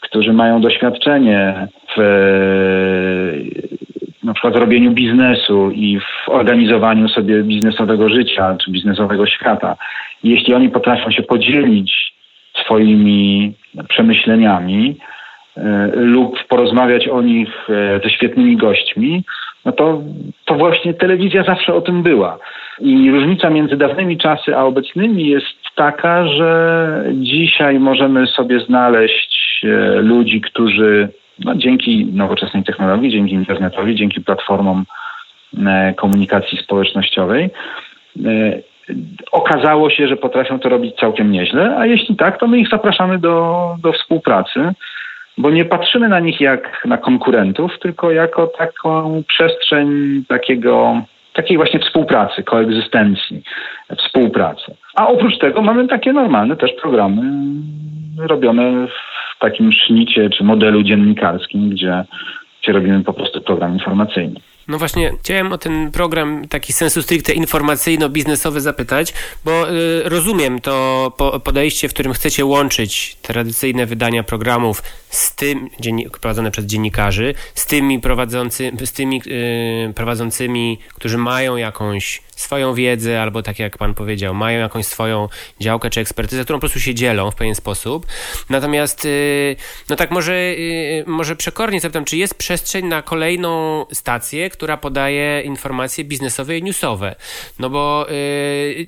którzy 0.00 0.32
mają 0.32 0.60
doświadczenie 0.60 1.68
w 1.96 2.00
na 4.22 4.34
przykład 4.34 4.54
w 4.54 4.60
robieniu 4.60 4.90
biznesu 4.90 5.70
i 5.70 6.00
w 6.00 6.28
organizowaniu 6.28 7.08
sobie 7.08 7.42
biznesowego 7.42 8.08
życia 8.08 8.56
czy 8.64 8.70
biznesowego 8.70 9.26
świata. 9.26 9.76
Jeśli 10.24 10.54
oni 10.54 10.68
potrafią 10.68 11.10
się 11.10 11.22
podzielić 11.22 12.14
swoimi 12.64 13.52
przemyśleniami 13.88 14.96
e, 15.56 15.90
lub 15.94 16.44
porozmawiać 16.44 17.08
o 17.08 17.22
nich 17.22 17.48
e, 17.70 18.00
ze 18.04 18.10
świetnymi 18.10 18.56
gośćmi, 18.56 19.24
no 19.64 19.72
to, 19.72 20.02
to 20.44 20.54
właśnie 20.54 20.94
telewizja 20.94 21.44
zawsze 21.44 21.74
o 21.74 21.80
tym 21.80 22.02
była. 22.02 22.38
I 22.80 23.10
różnica 23.10 23.50
między 23.50 23.76
dawnymi 23.76 24.18
czasy 24.18 24.56
a 24.56 24.64
obecnymi 24.64 25.28
jest 25.28 25.46
taka, 25.76 26.28
że 26.28 27.04
dzisiaj 27.12 27.80
możemy 27.80 28.26
sobie 28.26 28.60
znaleźć 28.60 29.60
e, 29.64 29.68
ludzi, 30.00 30.40
którzy 30.40 31.08
no, 31.44 31.54
dzięki 31.54 32.06
nowoczesnej 32.06 32.64
technologii, 32.64 33.10
dzięki 33.10 33.34
internetowi, 33.34 33.94
dzięki 33.94 34.20
platformom 34.20 34.84
e, 35.66 35.94
komunikacji 35.94 36.58
społecznościowej. 36.58 37.44
E, 37.44 37.50
okazało 39.32 39.90
się, 39.90 40.08
że 40.08 40.16
potrafią 40.16 40.58
to 40.58 40.68
robić 40.68 40.96
całkiem 40.96 41.32
nieźle, 41.32 41.76
a 41.78 41.86
jeśli 41.86 42.16
tak, 42.16 42.40
to 42.40 42.46
my 42.46 42.58
ich 42.58 42.68
zapraszamy 42.68 43.18
do, 43.18 43.66
do 43.82 43.92
współpracy, 43.92 44.72
bo 45.38 45.50
nie 45.50 45.64
patrzymy 45.64 46.08
na 46.08 46.20
nich 46.20 46.40
jak 46.40 46.84
na 46.84 46.98
konkurentów, 46.98 47.78
tylko 47.78 48.10
jako 48.10 48.46
taką 48.46 49.22
przestrzeń 49.28 49.88
takiego 50.28 51.02
takiej 51.32 51.56
właśnie 51.56 51.80
współpracy, 51.80 52.42
koegzystencji, 52.42 53.42
współpracy. 53.98 54.74
A 54.94 55.08
oprócz 55.08 55.38
tego 55.38 55.62
mamy 55.62 55.88
takie 55.88 56.12
normalne 56.12 56.56
też 56.56 56.70
programy 56.82 57.22
robione 58.18 58.86
takim 59.40 59.72
sznicie 59.72 60.30
czy 60.30 60.44
modelu 60.44 60.82
dziennikarskim, 60.82 61.70
gdzie, 61.70 62.04
gdzie 62.62 62.72
robimy 62.72 63.04
po 63.04 63.12
prostu 63.12 63.40
program 63.40 63.74
informacyjny. 63.74 64.40
No 64.68 64.78
właśnie, 64.78 65.12
chciałem 65.20 65.52
o 65.52 65.58
ten 65.58 65.90
program 65.90 66.48
taki 66.48 66.72
sensu 66.72 67.02
stricte 67.02 67.32
informacyjno-biznesowy 67.32 68.60
zapytać, 68.60 69.14
bo 69.44 69.70
y, 69.70 70.02
rozumiem 70.04 70.60
to 70.60 71.12
po, 71.16 71.40
podejście, 71.40 71.88
w 71.88 71.94
którym 71.94 72.12
chcecie 72.12 72.44
łączyć 72.44 73.16
tradycyjne 73.22 73.86
wydania 73.86 74.22
programów 74.22 74.82
z 75.08 75.36
tym, 75.36 75.68
prowadzone 76.20 76.50
przez 76.50 76.66
dziennikarzy, 76.66 77.34
z 77.54 77.66
tymi, 77.66 78.00
prowadzący, 78.00 78.72
z 78.84 78.92
tymi 78.92 79.22
y, 79.90 79.92
prowadzącymi, 79.94 80.78
którzy 80.94 81.18
mają 81.18 81.56
jakąś 81.56 82.22
swoją 82.40 82.74
wiedzę, 82.74 83.22
albo 83.22 83.42
tak 83.42 83.58
jak 83.58 83.78
pan 83.78 83.94
powiedział, 83.94 84.34
mają 84.34 84.60
jakąś 84.60 84.86
swoją 84.86 85.28
działkę 85.60 85.90
czy 85.90 86.00
ekspertyzę, 86.00 86.44
którą 86.44 86.58
po 86.58 86.60
prostu 86.60 86.80
się 86.80 86.94
dzielą 86.94 87.30
w 87.30 87.36
pewien 87.36 87.54
sposób. 87.54 88.06
Natomiast, 88.50 89.04
y, 89.04 89.56
no 89.90 89.96
tak 89.96 90.10
może, 90.10 90.32
y, 90.32 91.04
może 91.06 91.36
przekornie 91.36 91.80
zapytam, 91.80 92.04
czy 92.04 92.16
jest 92.16 92.38
przestrzeń 92.38 92.86
na 92.86 93.02
kolejną 93.02 93.84
stację, 93.92 94.50
która 94.50 94.76
podaje 94.76 95.42
informacje 95.42 96.04
biznesowe 96.04 96.58
i 96.58 96.62
newsowe? 96.62 97.14
No 97.58 97.70
bo... 97.70 98.06
Y, 98.10 98.86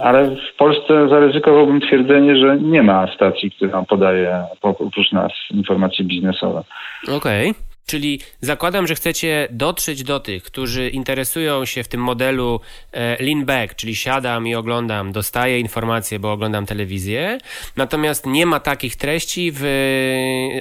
Ale 0.00 0.30
w 0.30 0.56
Polsce 0.58 1.08
zaryzykowałbym 1.08 1.80
twierdzenie, 1.80 2.36
że 2.36 2.58
nie 2.60 2.82
ma 2.82 3.14
stacji, 3.14 3.50
która 3.50 3.82
podaje 3.82 4.44
oprócz 4.62 5.12
nas 5.12 5.32
informacje 5.50 6.04
biznesowe. 6.04 6.64
Okej. 7.08 7.50
Okay. 7.50 7.73
Czyli 7.86 8.18
zakładam, 8.40 8.86
że 8.86 8.94
chcecie 8.94 9.48
dotrzeć 9.50 10.04
do 10.04 10.20
tych, 10.20 10.42
którzy 10.42 10.88
interesują 10.88 11.64
się 11.64 11.82
w 11.82 11.88
tym 11.88 12.00
modelu 12.00 12.60
e, 12.92 13.24
lean 13.24 13.44
back, 13.44 13.74
czyli 13.74 13.94
siadam 13.94 14.46
i 14.46 14.54
oglądam, 14.54 15.12
dostaję 15.12 15.60
informacje, 15.60 16.18
bo 16.18 16.32
oglądam 16.32 16.66
telewizję, 16.66 17.38
natomiast 17.76 18.26
nie 18.26 18.46
ma 18.46 18.60
takich 18.60 18.96
treści 18.96 19.52
w, 19.54 19.64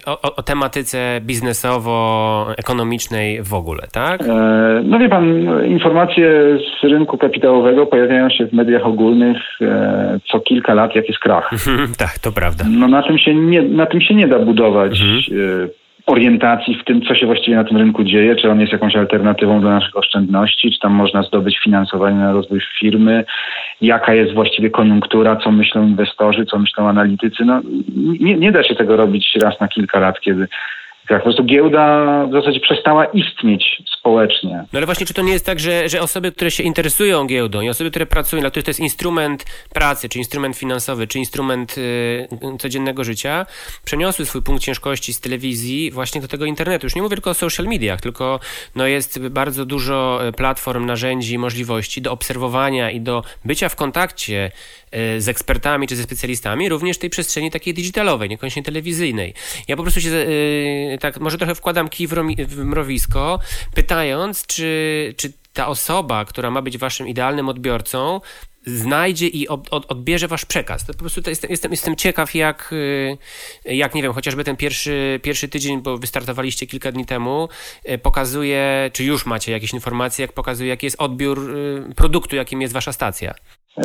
o, 0.06 0.36
o 0.36 0.44
tematyce 0.44 1.22
biznesowo-ekonomicznej 1.22 3.44
w 3.44 3.54
ogóle, 3.54 3.88
tak? 3.92 4.22
E, 4.22 4.26
no 4.84 5.00
wie 5.00 5.10
pan, 5.10 5.48
informacje 5.68 6.58
z 6.82 6.84
rynku 6.84 7.18
kapitałowego 7.18 7.86
pojawiają 7.86 8.30
się 8.30 8.48
w 8.48 8.54
mediach 8.54 8.86
ogólnych 8.86 9.38
e, 9.62 10.20
co 10.32 10.40
kilka 10.40 10.74
lat, 10.74 10.96
jak 10.96 11.08
jest 11.08 11.20
krach. 11.20 11.50
tak, 11.98 12.20
to 12.20 12.32
prawda. 12.32 12.66
No 12.70 12.88
na 12.88 13.04
tym 13.04 13.18
się 13.18 13.36
nie, 13.36 13.62
na 13.62 13.86
tym 13.86 14.02
się 14.02 14.16
nie 14.16 14.28
da 14.28 14.40
budować 14.40 15.02
mhm 15.02 15.70
orientacji 16.06 16.76
w 16.76 16.84
tym, 16.84 17.02
co 17.02 17.16
się 17.16 17.26
właściwie 17.26 17.58
na 17.58 17.64
tym 17.64 17.78
rynku 17.78 18.04
dzieje, 18.04 18.36
czy 18.36 18.52
on 18.52 18.60
jest 18.60 18.74
jakąś 18.74 18.96
alternatywą 18.96 19.62
dla 19.62 19.70
naszych 19.70 19.98
oszczędności, 19.98 20.72
czy 20.72 20.80
tam 20.80 20.92
można 20.92 21.24
zdobyć 21.24 21.60
finansowanie 21.60 22.16
na 22.16 22.34
rozwój 22.34 22.60
firmy, 22.80 23.26
jaka 23.82 24.14
jest 24.14 24.34
właściwie 24.34 24.70
koniunktura, 24.70 25.36
co 25.36 25.52
myślą 25.52 25.88
inwestorzy, 25.88 26.46
co 26.46 26.60
myślą 26.60 26.90
analitycy. 26.90 27.46
No, 27.46 27.62
nie, 28.20 28.36
nie 28.36 28.52
da 28.52 28.64
się 28.64 28.76
tego 28.76 28.98
robić 28.98 29.38
raz 29.42 29.60
na 29.60 29.68
kilka 29.68 30.00
lat, 30.00 30.20
kiedy 30.20 30.48
tak, 31.08 31.18
po 31.18 31.24
prostu 31.24 31.44
giełda 31.44 32.26
w 32.26 32.32
zasadzie 32.32 32.60
przestała 32.60 33.06
istnieć 33.06 33.84
społecznie. 33.98 34.66
No 34.74 34.78
ale 34.78 34.86
właśnie, 34.86 35.06
czy 35.06 35.14
to 35.14 35.22
nie 35.22 35.34
jest 35.34 35.46
tak, 35.46 35.60
że, 35.60 35.90
że 35.90 36.02
osoby, 36.02 36.32
które 36.32 36.52
się 36.52 36.64
interesują 36.64 37.28
giełdą 37.28 37.62
i 37.62 37.70
osoby, 37.70 37.90
które 37.90 38.06
pracują, 38.06 38.42
dla 38.42 38.50
których 38.50 38.66
to 38.66 38.70
jest 38.70 38.80
instrument 38.80 39.46
pracy, 39.74 40.10
czy 40.10 40.20
instrument 40.20 40.58
finansowy, 40.58 41.08
czy 41.08 41.20
instrument 41.20 41.78
y, 41.78 42.28
codziennego 42.60 43.04
życia, 43.04 43.46
przeniosły 43.86 44.26
swój 44.26 44.42
punkt 44.42 44.64
ciężkości 44.64 45.14
z 45.14 45.20
telewizji 45.20 45.92
właśnie 45.92 46.22
do 46.22 46.28
tego 46.28 46.46
internetu. 46.46 46.86
Już 46.86 46.96
nie 46.96 47.02
mówię 47.02 47.16
tylko 47.16 47.30
o 47.30 47.34
social 47.34 47.66
mediach, 47.66 48.02
tylko 48.02 48.40
no, 48.76 48.88
jest 48.88 49.28
bardzo 49.28 49.66
dużo 49.66 50.28
y, 50.28 50.32
platform, 50.32 50.86
narzędzi, 50.86 51.38
możliwości 51.38 52.02
do 52.02 52.12
obserwowania 52.12 52.92
i 52.92 53.02
do 53.02 53.24
bycia 53.46 53.70
w 53.70 53.76
kontakcie 53.76 54.52
y, 54.96 55.22
z 55.22 55.30
ekspertami 55.30 55.88
czy 55.88 55.96
ze 55.96 56.04
specjalistami, 56.04 56.70
również 56.70 56.98
tej 56.98 57.10
przestrzeni 57.10 57.52
takiej 57.52 57.74
digitalowej, 57.74 58.30
niekoniecznie 58.30 58.64
telewizyjnej. 58.64 59.34
Ja 59.68 59.76
po 59.76 59.82
prostu 59.82 60.02
się 60.02 60.10
y, 60.10 60.93
tak 61.00 61.20
może 61.20 61.38
trochę 61.38 61.56
wkładam 61.56 61.90
kij 61.90 62.08
w, 62.08 62.14
w 62.48 62.58
mrowisko, 62.66 63.40
pytając, 63.76 64.46
czy, 64.46 65.14
czy 65.18 65.34
ta 65.54 65.68
osoba, 65.68 66.26
która 66.26 66.52
ma 66.52 66.62
być 66.62 66.78
waszym 66.78 67.08
idealnym 67.08 67.50
odbiorcą, 67.50 68.22
znajdzie 68.66 69.28
i 69.28 69.48
od, 69.48 69.74
od, 69.74 69.92
odbierze 69.92 70.28
wasz 70.28 70.46
przekaz. 70.46 70.86
To 70.86 70.94
po 70.94 71.00
prostu 71.00 71.22
to 71.22 71.30
jestem, 71.30 71.52
jestem, 71.52 71.72
jestem 71.72 71.96
ciekaw, 71.96 72.36
jak, 72.36 72.70
y, 72.74 73.18
jak, 73.76 73.96
nie 73.96 74.02
wiem, 74.02 74.14
chociażby 74.14 74.44
ten 74.44 74.56
pierwszy, 74.56 75.20
pierwszy 75.24 75.50
tydzień, 75.50 75.82
bo 75.82 75.98
wystartowaliście 75.98 76.68
kilka 76.68 76.92
dni 76.92 77.06
temu, 77.06 77.48
y, 77.90 77.98
pokazuje, 77.98 78.90
czy 78.94 79.04
już 79.04 79.26
macie 79.26 79.52
jakieś 79.52 79.74
informacje, 79.74 80.24
jak 80.24 80.34
pokazuje, 80.34 80.70
jaki 80.70 80.86
jest 80.86 81.02
odbiór 81.02 81.40
y, 81.40 81.96
produktu, 81.96 82.36
jakim 82.36 82.62
jest 82.62 82.74
wasza 82.74 82.92
stacja. 82.92 83.34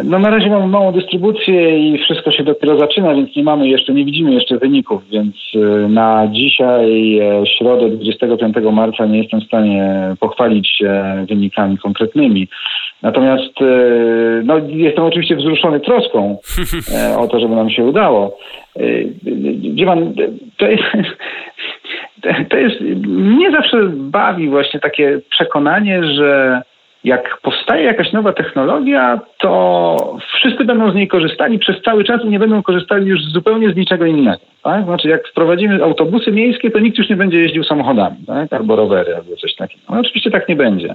No 0.04 0.18
na 0.18 0.30
razie 0.30 0.50
mamy 0.50 0.66
małą 0.66 0.92
dystrybucję 0.92 1.78
i 1.78 1.98
wszystko 1.98 2.32
się 2.32 2.44
dopiero 2.44 2.78
zaczyna, 2.78 3.14
więc 3.14 3.36
nie 3.36 3.42
mamy 3.42 3.68
jeszcze, 3.68 3.94
nie 3.94 4.04
widzimy 4.04 4.34
jeszcze 4.34 4.58
wyników, 4.58 5.02
więc 5.10 5.36
na 5.88 6.28
dzisiaj, 6.32 7.18
e, 7.18 7.46
środę 7.46 7.90
25 7.90 8.56
marca 8.72 9.06
nie 9.06 9.18
jestem 9.18 9.40
w 9.40 9.44
stanie 9.44 10.14
pochwalić 10.20 10.68
się 10.68 11.24
wynikami 11.28 11.78
konkretnymi. 11.78 12.48
Natomiast 13.02 13.60
y, 13.60 14.42
no, 14.44 14.60
jestem 14.70 15.04
oczywiście 15.04 15.36
wzruszony 15.36 15.80
troską 15.80 16.38
e, 16.94 17.18
o 17.18 17.28
to, 17.28 17.40
żeby 17.40 17.54
nam 17.54 17.70
się 17.70 17.84
udało. 17.84 18.38
Y, 18.80 19.12
wie 19.74 19.86
pan, 19.86 20.14
to 20.56 20.66
jest, 20.66 20.82
to 22.50 22.56
jest, 22.56 22.80
mnie 23.06 23.50
zawsze 23.50 23.82
bawi 23.92 24.48
właśnie 24.48 24.80
takie 24.80 25.20
przekonanie, 25.30 26.04
że 26.04 26.62
jak 27.04 27.38
powstaje 27.42 27.84
jakaś 27.84 28.12
nowa 28.12 28.32
technologia, 28.32 29.20
to 29.38 29.96
wszyscy 30.36 30.64
będą 30.64 30.90
z 30.90 30.94
niej 30.94 31.08
korzystali 31.08 31.58
przez 31.58 31.82
cały 31.82 32.04
czas 32.04 32.24
i 32.24 32.28
nie 32.28 32.38
będą 32.38 32.62
korzystali 32.62 33.06
już 33.06 33.24
zupełnie 33.24 33.70
z 33.70 33.76
niczego 33.76 34.06
innego. 34.06 34.40
Tak? 34.62 34.84
Znaczy, 34.84 35.08
jak 35.08 35.28
wprowadzimy 35.28 35.84
autobusy 35.84 36.32
miejskie, 36.32 36.70
to 36.70 36.78
nikt 36.78 36.98
już 36.98 37.08
nie 37.08 37.16
będzie 37.16 37.38
jeździł 37.38 37.64
samochodami, 37.64 38.16
tak? 38.26 38.52
albo 38.52 38.76
rowery, 38.76 39.16
albo 39.16 39.36
coś 39.36 39.54
takiego. 39.54 39.82
No, 39.90 40.00
oczywiście 40.00 40.30
tak 40.30 40.48
nie 40.48 40.56
będzie. 40.56 40.94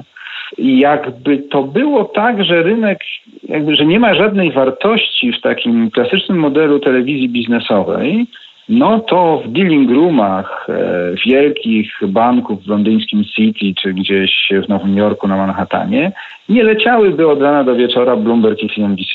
Jakby 0.58 1.38
to 1.38 1.64
było 1.64 2.06
tak, 2.06 2.44
że 2.44 2.64
rynek, 2.64 3.00
jakby, 3.44 3.76
że 3.76 3.86
nie 3.86 4.00
ma 4.00 4.14
żadnej 4.14 4.52
wartości 4.52 5.32
w 5.32 5.42
takim 5.42 5.92
klasycznym 5.92 6.38
modelu 6.38 6.80
telewizji 6.80 7.30
biznesowej, 7.30 8.28
no 8.70 9.00
to 9.00 9.42
w 9.46 9.52
dealing 9.52 9.92
roomach 9.92 10.68
e, 10.70 11.16
wielkich 11.26 11.92
banków 12.08 12.64
w 12.64 12.68
londyńskim 12.68 13.24
City 13.24 13.74
czy 13.82 13.94
gdzieś 13.94 14.50
w 14.66 14.70
Nowym 14.70 14.98
Jorku 14.98 15.28
na 15.28 15.38
Manhattanie 15.38 16.12
nie 16.50 16.64
leciałyby 16.64 17.28
od 17.28 17.42
rana 17.42 17.64
do 17.64 17.76
wieczora 17.76 18.16
Bloomberg 18.16 18.64
i 18.64 18.70
CNBC. 18.70 19.10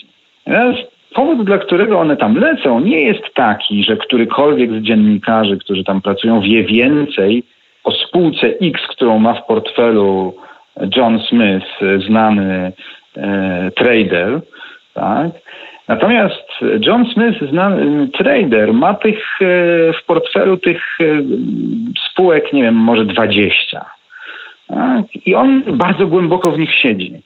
Powód, 1.15 1.45
dla 1.45 1.59
którego 1.59 2.01
one 2.01 2.17
tam 2.17 2.37
lecą, 2.37 2.81
nie 2.81 3.01
jest 3.01 3.35
taki, 3.35 3.85
że 3.85 3.97
którykolwiek 3.97 4.73
z 4.73 4.83
dziennikarzy, 4.83 5.59
którzy 5.59 5.85
tam 5.85 6.03
pracują, 6.03 6.41
wie 6.41 6.65
więcej 6.65 7.43
o 7.85 7.93
spółce 7.93 8.47
X, 8.47 8.83
którą 8.89 9.19
ma 9.19 9.35
w 9.35 9.47
portfelu 9.47 10.35
John 10.97 11.21
Smith, 11.29 11.67
znany 12.07 12.73
e, 13.17 13.71
trader, 13.71 14.41
tak? 14.95 15.33
Natomiast 15.89 16.49
John 16.81 17.07
Smith, 17.13 17.51
znany 17.51 18.09
trader, 18.09 18.73
ma 18.73 18.95
tych 18.95 19.39
w 20.01 20.05
portfelu 20.07 20.57
tych 20.57 20.99
spółek, 22.11 22.53
nie 22.53 22.63
wiem, 22.63 22.75
może 22.75 23.05
20. 23.05 23.85
Tak? 24.69 25.27
I 25.27 25.35
on 25.35 25.63
bardzo 25.67 26.07
głęboko 26.07 26.53
w 26.53 26.59
nich 26.59 26.75
siedzi. 26.75 27.23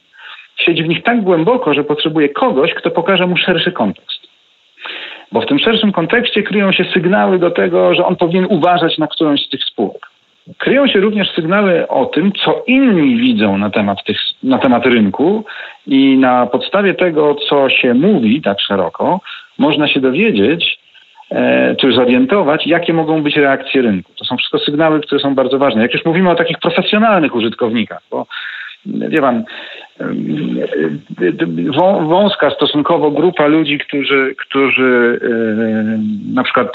Siedzi 0.57 0.83
w 0.83 0.89
nich 0.89 1.03
tak 1.03 1.23
głęboko, 1.23 1.75
że 1.75 1.85
potrzebuje 1.85 2.29
kogoś, 2.29 2.75
kto 2.75 2.91
pokaże 2.91 3.27
mu 3.27 3.37
szerszy 3.37 3.73
kontekst. 3.73 4.23
Bo 5.33 5.41
w 5.41 5.47
tym 5.47 5.59
szerszym 5.59 5.93
kontekście 5.93 6.43
kryją 6.43 6.73
się 6.73 6.85
sygnały 6.85 7.39
do 7.39 7.51
tego, 7.51 7.95
że 7.95 8.07
on 8.07 8.17
powinien 8.17 8.47
uważać 8.51 8.99
na 8.99 9.07
którąś 9.07 9.41
z 9.47 9.49
tych 9.49 9.65
spółek. 9.65 10.12
Kryją 10.59 10.87
się 10.87 11.01
również 11.01 11.31
sygnały 11.35 11.89
o 11.89 12.07
tym, 12.07 12.33
co 12.33 12.65
inni 12.67 13.17
widzą 13.17 13.59
na 13.59 13.71
temat, 13.71 14.05
tych, 14.05 14.19
na 14.43 14.59
temat 14.59 14.87
rynku 14.87 15.45
i 15.87 16.19
na 16.19 16.47
podstawie 16.47 16.95
tego, 16.95 17.37
co 17.49 17.69
się 17.69 17.95
mówi 17.95 18.43
tak 18.43 18.61
szeroko, 18.61 19.21
można 19.59 19.89
się 19.89 20.01
dowiedzieć, 20.01 20.79
e, 21.31 21.77
czy 21.77 21.93
zorientować, 21.93 22.67
jakie 22.67 22.93
mogą 22.93 23.23
być 23.23 23.37
reakcje 23.37 23.83
rynku. 23.83 24.13
To 24.19 24.25
są 24.25 24.37
wszystko 24.37 24.59
sygnały, 24.59 25.01
które 25.01 25.21
są 25.21 25.35
bardzo 25.35 25.59
ważne. 25.59 25.83
Jak 25.83 25.95
już 25.95 26.05
mówimy 26.05 26.31
o 26.31 26.35
takich 26.35 26.59
profesjonalnych 26.59 27.35
użytkownikach, 27.35 28.03
bo 28.11 28.27
wie 28.87 29.21
pan, 29.21 29.45
wąska 32.09 32.51
stosunkowo 32.51 33.11
grupa 33.11 33.47
ludzi, 33.47 33.79
którzy, 33.79 34.35
którzy 34.39 35.21
na 36.35 36.43
przykład 36.43 36.73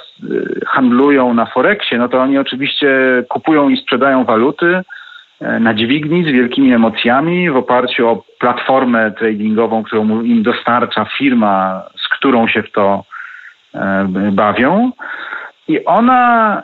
handlują 0.68 1.34
na 1.34 1.46
Forexie, 1.46 1.98
no 1.98 2.10
to 2.10 2.22
oni 2.22 2.38
oczywiście 2.38 2.90
kupują 3.30 3.70
i 3.70 3.78
sprzedają 3.78 4.24
waluty 4.24 4.82
na 5.42 5.74
dźwigni 5.74 6.24
z 6.24 6.28
wielkimi 6.28 6.74
emocjami 6.74 7.50
w 7.50 7.56
oparciu 7.56 8.10
o 8.10 8.24
platformę 8.40 9.12
tradingową, 9.12 9.84
którą 9.84 10.22
im 10.22 10.44
dostarcza 10.44 11.06
firma, 11.18 11.84
z 11.98 12.18
którą 12.18 12.48
się 12.48 12.64
w 12.64 12.72
to 12.72 13.04
bawią. 14.32 14.92
I 15.68 15.86
ona 15.86 16.64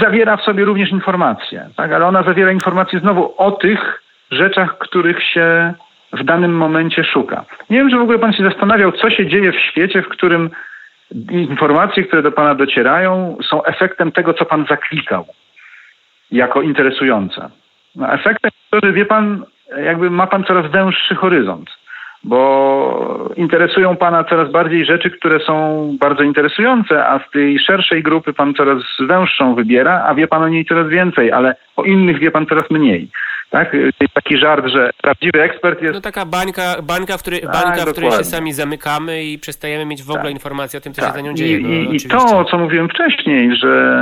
zawiera 0.00 0.36
w 0.36 0.42
sobie 0.42 0.64
również 0.64 0.90
informacje, 0.90 1.68
tak? 1.76 1.92
ale 1.92 2.06
ona 2.06 2.22
zawiera 2.22 2.52
informacje 2.52 3.00
znowu 3.00 3.34
o 3.36 3.50
tych 3.50 4.02
rzeczach, 4.32 4.78
których 4.78 5.22
się 5.22 5.74
w 6.12 6.24
danym 6.24 6.56
momencie 6.56 7.04
szuka. 7.04 7.44
Nie 7.70 7.78
wiem, 7.78 7.90
czy 7.90 7.96
w 7.96 8.02
ogóle 8.02 8.18
pan 8.18 8.32
się 8.32 8.44
zastanawiał, 8.44 8.92
co 8.92 9.10
się 9.10 9.26
dzieje 9.26 9.52
w 9.52 9.60
świecie, 9.60 10.02
w 10.02 10.08
którym 10.08 10.50
informacje, 11.30 12.02
które 12.02 12.22
do 12.22 12.32
pana 12.32 12.54
docierają, 12.54 13.36
są 13.50 13.64
efektem 13.64 14.12
tego, 14.12 14.34
co 14.34 14.44
pan 14.44 14.66
zaklikał 14.68 15.26
jako 16.30 16.62
interesujące. 16.62 17.50
No, 17.96 18.12
efektem, 18.12 18.50
który 18.66 18.92
wie 18.92 19.04
pan, 19.04 19.44
jakby 19.84 20.10
ma 20.10 20.26
pan 20.26 20.44
coraz 20.44 20.70
węższy 20.70 21.14
horyzont, 21.14 21.70
bo 22.24 23.30
interesują 23.36 23.96
pana 23.96 24.24
coraz 24.24 24.50
bardziej 24.50 24.84
rzeczy, 24.84 25.10
które 25.10 25.40
są 25.40 25.96
bardzo 26.00 26.22
interesujące, 26.22 27.06
a 27.06 27.18
z 27.18 27.30
tej 27.30 27.58
szerszej 27.58 28.02
grupy 28.02 28.32
pan 28.32 28.54
coraz 28.54 28.82
węższą 29.00 29.54
wybiera, 29.54 30.04
a 30.06 30.14
wie 30.14 30.26
pan 30.26 30.42
o 30.42 30.48
niej 30.48 30.64
coraz 30.64 30.88
więcej, 30.88 31.32
ale 31.32 31.56
o 31.76 31.82
innych 31.82 32.18
wie 32.18 32.30
pan 32.30 32.46
coraz 32.46 32.70
mniej. 32.70 33.08
Tak? 33.52 33.76
Taki 34.14 34.38
żart, 34.38 34.66
że 34.66 34.90
prawdziwy 35.02 35.42
ekspert 35.42 35.82
jest... 35.82 35.94
No 35.94 36.00
taka 36.00 36.26
bańka, 36.26 36.82
bańka, 36.82 37.18
w 37.18 37.22
której, 37.22 37.40
tak, 37.40 37.52
bańka, 37.52 37.84
w 37.86 37.92
której 37.92 38.10
się 38.10 38.24
sami 38.24 38.52
zamykamy 38.52 39.24
i 39.24 39.38
przestajemy 39.38 39.84
mieć 39.84 40.02
w 40.02 40.10
ogóle 40.10 40.22
tak. 40.22 40.32
informacji 40.32 40.76
o 40.76 40.80
tym, 40.80 40.92
co 40.92 41.02
tak. 41.02 41.10
się 41.10 41.16
za 41.16 41.20
nią 41.20 41.34
dzieje. 41.34 41.58
No, 41.60 41.68
I, 41.68 41.96
i 41.96 42.00
to, 42.00 42.44
co 42.44 42.58
mówiłem 42.58 42.88
wcześniej, 42.88 43.56
że 43.56 43.98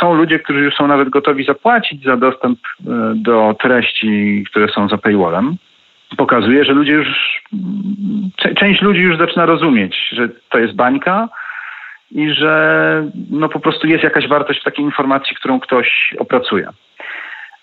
są 0.00 0.14
ludzie, 0.14 0.38
którzy 0.38 0.60
już 0.60 0.74
są 0.74 0.86
nawet 0.86 1.08
gotowi 1.08 1.44
zapłacić 1.44 2.04
za 2.04 2.16
dostęp 2.16 2.58
e, 2.58 2.84
do 3.14 3.56
treści, 3.60 4.44
które 4.50 4.68
są 4.68 4.88
za 4.88 4.98
paywallem, 4.98 5.56
pokazuje, 6.16 6.64
że 6.64 6.72
ludzie 6.72 6.92
już, 6.92 7.08
część 8.56 8.82
ludzi 8.82 9.00
już 9.00 9.18
zaczyna 9.18 9.46
rozumieć, 9.46 9.96
że 10.12 10.28
to 10.48 10.58
jest 10.58 10.74
bańka 10.74 11.28
i 12.10 12.30
że 12.30 13.04
no 13.30 13.48
po 13.48 13.60
prostu 13.60 13.86
jest 13.86 14.04
jakaś 14.04 14.28
wartość 14.28 14.60
w 14.60 14.64
takiej 14.64 14.84
informacji, 14.84 15.36
którą 15.36 15.60
ktoś 15.60 16.14
opracuje. 16.18 16.68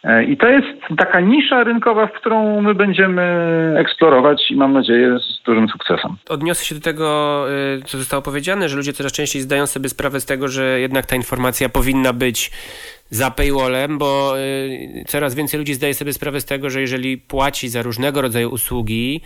E, 0.04 0.24
I 0.24 0.38
to 0.38 0.48
jest 0.48 0.68
taka 0.98 1.20
nisza 1.20 1.64
rynkowa, 1.64 2.08
w 2.08 2.14
którą 2.14 2.62
my 2.62 2.76
będziemy 2.76 3.24
eksplorować 3.78 4.52
i 4.52 4.56
mam 4.56 4.74
nadzieję 4.74 5.20
z 5.20 5.44
dużym 5.44 5.70
sukcesem. 5.70 6.16
Odniosę 6.30 6.66
się 6.66 6.76
do 6.76 6.82
tego, 6.82 7.46
y, 7.80 7.82
co 7.86 7.98
zostało 7.98 8.22
powiedziane, 8.22 8.70
że 8.70 8.78
ludzie 8.78 8.94
coraz 8.94 9.12
częściej 9.12 9.42
zdają 9.42 9.68
sobie 9.68 9.90
sprawę 9.90 10.20
z 10.20 10.26
tego, 10.26 10.48
że 10.48 10.80
jednak 10.80 11.06
ta 11.06 11.16
informacja 11.16 11.70
powinna 11.70 12.14
być 12.14 12.52
za 13.10 13.32
paywallem, 13.32 13.98
bo 13.98 14.40
y, 14.40 15.04
coraz 15.08 15.36
więcej 15.36 15.58
ludzi 15.58 15.74
zdaje 15.74 15.94
sobie 15.94 16.14
sprawę 16.14 16.42
z 16.42 16.46
tego, 16.46 16.70
że 16.70 16.82
jeżeli 16.82 17.18
płaci 17.18 17.70
za 17.70 17.82
różnego 17.82 18.22
rodzaju 18.22 18.50
usługi 18.50 19.22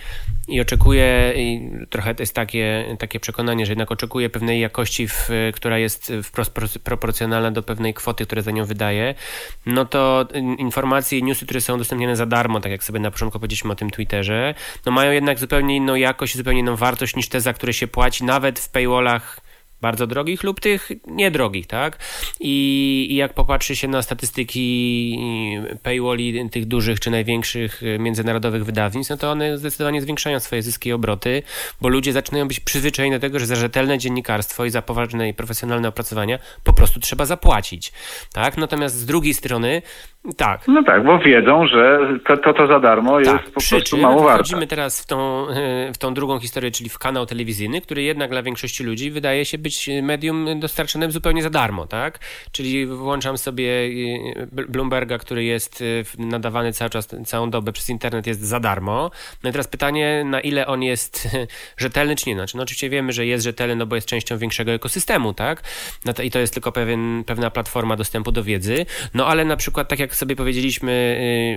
i 0.47 0.61
oczekuje, 0.61 1.33
i 1.35 1.69
trochę 1.89 2.15
to 2.15 2.23
jest 2.23 2.35
takie, 2.35 2.95
takie 2.99 3.19
przekonanie, 3.19 3.65
że 3.65 3.71
jednak 3.71 3.91
oczekuje 3.91 4.29
pewnej 4.29 4.61
jakości, 4.61 5.07
w, 5.07 5.29
która 5.53 5.77
jest 5.77 6.11
wprost 6.23 6.79
proporcjonalna 6.83 7.51
do 7.51 7.63
pewnej 7.63 7.93
kwoty, 7.93 8.25
które 8.25 8.41
za 8.41 8.51
nią 8.51 8.65
wydaje, 8.65 9.15
no 9.65 9.85
to 9.85 10.27
informacje 10.57 11.19
i 11.19 11.23
newsy, 11.23 11.45
które 11.45 11.61
są 11.61 11.75
udostępniane 11.75 12.15
za 12.15 12.25
darmo, 12.25 12.59
tak 12.59 12.71
jak 12.71 12.83
sobie 12.83 12.99
na 12.99 13.11
początku 13.11 13.39
powiedzieliśmy 13.39 13.71
o 13.71 13.75
tym 13.75 13.89
Twitterze, 13.89 14.55
no 14.85 14.91
mają 14.91 15.11
jednak 15.11 15.39
zupełnie 15.39 15.75
inną 15.75 15.95
jakość, 15.95 16.37
zupełnie 16.37 16.59
inną 16.59 16.75
wartość 16.75 17.15
niż 17.15 17.29
te, 17.29 17.41
za 17.41 17.53
które 17.53 17.73
się 17.73 17.87
płaci, 17.87 18.23
nawet 18.23 18.59
w 18.59 18.69
paywallach 18.69 19.42
bardzo 19.83 20.07
drogich 20.07 20.43
lub 20.43 20.59
tych 20.59 20.91
niedrogich, 21.07 21.67
tak? 21.67 21.99
I, 22.39 23.07
I, 23.09 23.15
jak 23.15 23.33
popatrzy 23.33 23.75
się 23.75 23.87
na 23.87 24.01
statystyki 24.01 25.19
paywalli 25.83 26.49
tych 26.49 26.65
dużych 26.65 26.99
czy 26.99 27.11
największych 27.11 27.81
międzynarodowych 27.99 28.65
wydawnictw, 28.65 29.09
no 29.09 29.17
to 29.17 29.31
one 29.31 29.57
zdecydowanie 29.57 30.01
zwiększają 30.01 30.39
swoje 30.39 30.61
zyski 30.63 30.89
i 30.89 30.93
obroty, 30.93 31.43
bo 31.81 31.89
ludzie 31.89 32.13
zaczynają 32.13 32.47
być 32.47 32.59
przyzwyczajeni 32.59 33.15
do 33.15 33.19
tego, 33.19 33.39
że 33.39 33.45
za 33.45 33.55
rzetelne 33.55 33.97
dziennikarstwo 33.97 34.65
i 34.65 34.69
za 34.69 34.81
poważne 34.81 35.29
i 35.29 35.33
profesjonalne 35.33 35.87
opracowania 35.87 36.39
po 36.63 36.73
prostu 36.73 36.99
trzeba 36.99 37.25
zapłacić, 37.25 37.91
tak? 38.33 38.57
Natomiast 38.57 38.95
z 38.95 39.05
drugiej 39.05 39.33
strony 39.33 39.81
tak. 40.37 40.67
No 40.67 40.83
tak, 40.83 41.03
bo 41.05 41.19
wiedzą, 41.19 41.67
że 41.67 41.99
to, 42.27 42.37
to, 42.37 42.53
to 42.53 42.67
za 42.67 42.79
darmo 42.79 43.21
tak, 43.21 43.25
jest 43.25 43.53
po 43.53 43.61
prostu 43.69 43.97
mało 43.97 44.23
warte. 44.23 44.43
Wchodzimy 44.43 44.67
teraz 44.67 45.01
w 45.01 45.05
tą, 45.05 45.47
w 45.93 45.97
tą 45.97 46.13
drugą 46.13 46.39
historię, 46.39 46.71
czyli 46.71 46.89
w 46.89 46.99
kanał 46.99 47.25
telewizyjny, 47.25 47.81
który 47.81 48.03
jednak 48.03 48.31
dla 48.31 48.43
większości 48.43 48.83
ludzi 48.83 49.11
wydaje 49.11 49.45
się 49.45 49.57
być 49.57 49.89
medium 50.03 50.59
dostarczonym 50.59 51.11
zupełnie 51.11 51.43
za 51.43 51.49
darmo, 51.49 51.87
tak? 51.87 52.19
Czyli 52.51 52.85
włączam 52.85 53.37
sobie 53.37 53.65
y, 53.65 54.45
Bloomberga, 54.69 55.17
który 55.17 55.43
jest 55.43 55.83
nadawany 56.17 56.73
cały 56.73 56.89
czas, 56.89 57.07
całą 57.25 57.49
dobę 57.49 57.71
przez 57.71 57.89
internet 57.89 58.27
jest 58.27 58.41
za 58.41 58.59
darmo. 58.59 59.11
No 59.43 59.49
i 59.49 59.53
teraz 59.53 59.67
pytanie, 59.67 60.23
na 60.25 60.39
ile 60.39 60.67
on 60.67 60.83
jest 60.83 61.27
rzetelny, 61.77 62.15
czy 62.15 62.29
nie? 62.29 62.35
Znaczy, 62.35 62.57
no 62.57 62.63
oczywiście 62.63 62.89
wiemy, 62.89 63.13
że 63.13 63.25
jest 63.25 63.43
rzetelny, 63.43 63.75
no 63.75 63.85
bo 63.85 63.95
jest 63.95 64.07
częścią 64.07 64.37
większego 64.37 64.71
ekosystemu, 64.71 65.33
tak? 65.33 65.63
No 66.05 66.13
to, 66.13 66.23
I 66.23 66.31
to 66.31 66.39
jest 66.39 66.53
tylko 66.53 66.71
pewien, 66.71 67.23
pewna 67.23 67.49
platforma 67.49 67.95
dostępu 67.95 68.31
do 68.31 68.43
wiedzy. 68.43 68.85
No 69.13 69.27
ale 69.27 69.45
na 69.45 69.57
przykład, 69.57 69.87
tak 69.87 69.99
jak 69.99 70.12
sobie 70.15 70.35
powiedzieliśmy, 70.35 70.91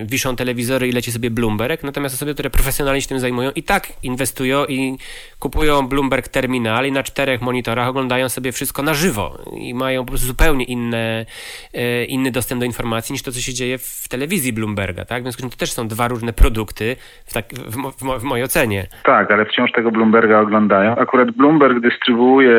y, 0.03 0.07
wiszą 0.07 0.37
telewizory 0.37 0.89
i 0.89 0.93
leci 0.93 1.13
sobie 1.13 1.31
Bloomberg, 1.31 1.83
natomiast 1.83 2.15
osoby, 2.15 2.35
które 2.35 2.51
profesjonalnie 2.51 3.01
się 3.01 3.09
tym 3.09 3.21
zajmują 3.21 3.51
i 3.55 3.63
tak 3.63 3.89
inwestują 4.03 4.65
i 4.65 4.99
kupują 5.39 5.89
Bloomberg 5.89 6.29
Terminal 6.29 6.87
i 6.87 6.93
na 6.93 7.03
czterech 7.03 7.43
monitorach 7.43 7.89
oglądają 7.89 8.29
sobie 8.29 8.53
wszystko 8.53 8.83
na 8.83 8.95
żywo 8.95 9.39
i 9.53 9.75
mają 9.75 10.05
po 10.05 10.09
prostu 10.09 10.27
zupełnie 10.27 10.65
inne, 10.65 11.27
y, 11.75 12.05
inny 12.05 12.31
dostęp 12.31 12.61
do 12.61 12.67
informacji 12.67 13.13
niż 13.13 13.23
to, 13.23 13.33
co 13.33 13.41
się 13.41 13.55
dzieje 13.55 13.79
w 13.79 14.09
telewizji 14.09 14.53
Bloomberga, 14.53 15.05
tak? 15.05 15.23
W 15.23 15.25
związku 15.25 15.41
z 15.41 15.43
tym 15.43 15.51
to 15.51 15.57
też 15.57 15.73
są 15.73 15.89
dwa 15.89 16.09
różne 16.09 16.33
produkty 16.33 16.97
w, 17.27 17.35
tak, 17.35 17.45
w, 17.55 17.77
w, 17.77 18.21
w 18.21 18.23
mojej 18.23 18.45
ocenie. 18.45 18.87
Tak, 19.05 19.31
ale 19.31 19.45
wciąż 19.45 19.73
tego 19.73 19.91
Bloomberga 19.91 20.41
oglądają. 20.41 20.97
Akurat 20.97 21.31
Bloomberg 21.31 21.81
dystrybuuje 21.81 22.57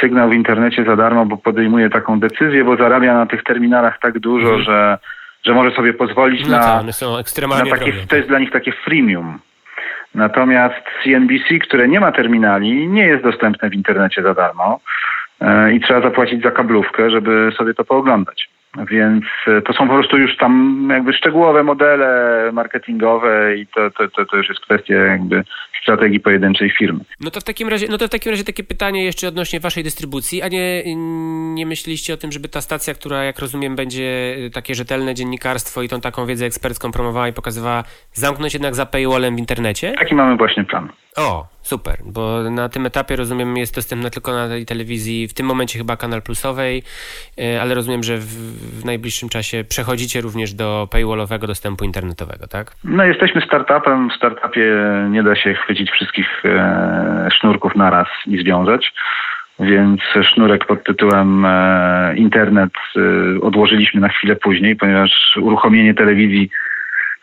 sygnał 0.00 0.30
w 0.30 0.34
internecie 0.34 0.84
za 0.84 0.96
darmo, 0.96 1.26
bo 1.26 1.36
podejmuje 1.36 1.90
taką 1.90 2.20
decyzję, 2.20 2.64
bo 2.64 2.76
zarabia 2.76 3.14
na 3.14 3.26
tych 3.26 3.42
terminalach 3.42 3.98
tak 4.02 4.18
dużo, 4.18 4.46
mhm. 4.46 4.62
że, 4.62 4.98
że 5.44 5.54
może 5.54 5.70
sobie 5.76 5.92
pozwolić 5.92 6.44
no 6.44 6.50
na, 6.50 6.58
tak, 6.58 6.86
na 7.48 7.70
takie, 7.70 7.92
to 8.08 8.16
jest 8.16 8.28
dla 8.28 8.38
nich 8.38 8.50
takie 8.50 8.72
freemium. 8.72 9.38
Natomiast 10.14 10.84
CNBC, 11.04 11.58
które 11.58 11.88
nie 11.88 12.00
ma 12.00 12.12
terminali, 12.12 12.88
nie 12.88 13.06
jest 13.06 13.22
dostępne 13.22 13.70
w 13.70 13.74
internecie 13.74 14.22
za 14.22 14.34
darmo 14.34 14.80
e, 15.40 15.72
i 15.72 15.80
trzeba 15.80 16.00
zapłacić 16.00 16.42
za 16.42 16.50
kablówkę, 16.50 17.10
żeby 17.10 17.52
sobie 17.56 17.74
to 17.74 17.84
pooglądać. 17.84 18.49
Więc 18.76 19.24
e, 19.46 19.62
to 19.62 19.72
są 19.72 19.88
po 19.88 19.94
prostu 19.94 20.18
już 20.18 20.36
tam 20.36 20.88
jakby 20.90 21.12
szczegółowe 21.12 21.62
modele 21.62 22.50
marketingowe 22.52 23.56
i 23.56 23.66
to, 23.66 23.90
to, 23.90 24.08
to, 24.08 24.24
to 24.24 24.36
już 24.36 24.48
jest 24.48 24.60
kwestia 24.60 24.94
jakby 24.94 25.44
strategii 25.82 26.20
pojedynczej 26.20 26.70
firmy. 26.78 27.00
No 27.20 27.30
to 27.30 27.40
w 27.40 27.44
takim 27.44 27.68
razie, 27.68 27.86
no 27.90 27.98
to 27.98 28.06
w 28.06 28.10
takim 28.10 28.30
razie 28.30 28.44
takie 28.44 28.64
pytanie 28.64 29.04
jeszcze 29.04 29.28
odnośnie 29.28 29.60
waszej 29.60 29.84
dystrybucji, 29.84 30.42
a 30.42 30.48
nie, 30.48 30.82
nie 31.54 31.66
myśleliście 31.66 32.14
o 32.14 32.16
tym, 32.16 32.32
żeby 32.32 32.48
ta 32.48 32.60
stacja, 32.60 32.94
która 32.94 33.24
jak 33.24 33.38
rozumiem 33.38 33.76
będzie 33.76 34.36
takie 34.52 34.74
rzetelne 34.74 35.14
dziennikarstwo 35.14 35.82
i 35.82 35.88
tą 35.88 36.00
taką 36.00 36.26
wiedzę 36.26 36.46
ekspercką 36.46 36.92
promowała 36.92 37.28
i 37.28 37.32
pokazywała, 37.32 37.84
zamknąć 38.12 38.54
jednak 38.54 38.74
za 38.74 38.86
paywallem 38.86 39.36
w 39.36 39.38
internecie? 39.38 39.92
Taki 39.98 40.14
mamy 40.14 40.36
właśnie 40.36 40.64
plan. 40.64 40.88
O, 41.16 41.46
super, 41.62 41.96
bo 42.04 42.50
na 42.50 42.68
tym 42.68 42.86
etapie 42.86 43.16
rozumiem 43.16 43.56
jest 43.56 43.74
dostępna 43.74 44.10
tylko 44.10 44.32
na 44.32 44.48
tej 44.48 44.66
telewizji, 44.66 45.28
w 45.28 45.34
tym 45.34 45.46
momencie 45.46 45.78
chyba 45.78 45.96
Kanal 45.96 46.22
Plusowej, 46.22 46.82
e, 47.38 47.62
ale 47.62 47.74
rozumiem, 47.74 48.02
że 48.02 48.16
w, 48.16 48.26
w 48.80 48.84
najbliższym 48.84 49.28
czasie 49.28 49.64
przechodzicie 49.68 50.20
również 50.20 50.54
do 50.54 50.88
paywallowego 50.90 51.46
dostępu 51.46 51.84
internetowego, 51.84 52.46
tak? 52.46 52.72
No 52.84 53.04
jesteśmy 53.04 53.40
startupem, 53.40 54.10
w 54.10 54.12
startupie 54.12 54.74
nie 55.10 55.22
da 55.22 55.36
się 55.36 55.54
chwycić 55.54 55.90
wszystkich 55.90 56.44
e, 56.44 57.28
sznurków 57.32 57.76
naraz 57.76 58.08
i 58.26 58.38
związać. 58.38 58.92
Więc 59.60 60.00
sznurek 60.22 60.66
pod 60.66 60.84
tytułem 60.84 61.44
e, 61.44 62.14
internet 62.16 62.72
e, 62.96 63.40
odłożyliśmy 63.40 64.00
na 64.00 64.08
chwilę 64.08 64.36
później, 64.36 64.76
ponieważ 64.76 65.38
uruchomienie 65.40 65.94
telewizji 65.94 66.50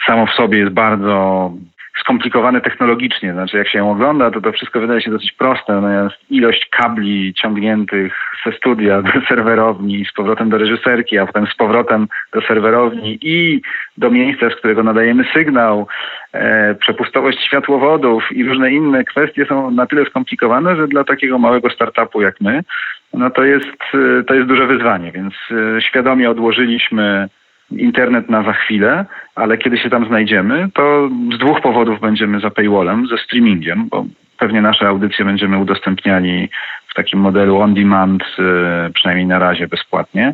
samo 0.08 0.26
w 0.26 0.32
sobie 0.32 0.58
jest 0.58 0.74
bardzo 0.74 1.52
skomplikowane 2.00 2.62
technologicznie. 2.62 3.34
Znaczy, 3.34 3.58
jak 3.58 3.68
się 3.68 3.78
ją 3.78 3.92
ogląda, 3.92 4.32
to 4.32 4.42
to 4.42 4.52
wszystko 4.52 4.80
wydaje 4.80 5.02
się 5.02 5.12
dosyć 5.12 5.32
proste, 5.32 5.74
natomiast 5.74 6.16
ilość 6.30 6.70
kabli 6.72 7.34
ciągniętych 7.34 8.14
ze 8.46 8.52
studia 8.52 9.02
do 9.02 9.12
serwerowni, 9.30 10.06
z 10.06 10.14
powrotem 10.14 10.50
do 10.50 10.58
reżyserki, 10.58 11.18
a 11.18 11.26
potem 11.26 11.48
z 11.48 11.56
powrotem 11.56 12.08
do 12.34 12.42
serwerowni 12.42 13.20
i 13.22 13.62
do 13.98 14.12
miejsca, 14.12 14.50
z 14.50 14.56
którego 14.56 14.84
nadajemy 14.84 15.26
sygnał, 15.34 15.88
e, 16.34 16.76
przepustowość 16.76 17.46
światłowodów 17.46 18.32
i 18.32 18.44
różne 18.44 18.72
inne 18.72 19.04
kwestie 19.04 19.46
są 19.46 19.72
na 19.72 19.86
tyle 19.86 20.06
skomplikowane, 20.06 20.76
że 20.76 20.88
dla 20.88 21.04
takiego 21.04 21.40
małego 21.40 21.70
startupu 21.70 22.22
jak 22.22 22.42
my, 22.42 22.64
no 23.14 23.30
to 23.30 23.44
jest, 23.44 23.82
e, 23.94 24.24
to 24.24 24.34
jest 24.34 24.48
duże 24.48 24.68
wyzwanie, 24.68 25.12
więc 25.12 25.34
e, 25.52 25.82
świadomie 25.82 26.30
odłożyliśmy 26.30 27.28
internet 27.72 28.30
na 28.30 28.44
za 28.44 28.54
chwilę, 28.54 29.06
ale 29.36 29.58
kiedy 29.58 29.78
się 29.78 29.90
tam 29.90 30.08
znajdziemy, 30.08 30.70
to 30.74 31.10
z 31.34 31.38
dwóch 31.38 31.62
powodów 31.62 32.00
będziemy 32.00 32.40
za 32.40 32.50
paywallem, 32.50 33.08
ze 33.08 33.18
streamingiem, 33.18 33.88
bo 33.90 34.06
pewnie 34.38 34.62
nasze 34.62 34.88
audycje 34.88 35.26
będziemy 35.26 35.58
udostępniali 35.58 36.50
w 36.88 36.94
takim 36.94 37.20
modelu 37.20 37.58
on 37.58 37.74
demand, 37.74 38.24
e, 38.40 38.90
przynajmniej 38.94 39.28
na 39.28 39.40
razie 39.40 39.68
bezpłatnie. 39.68 40.34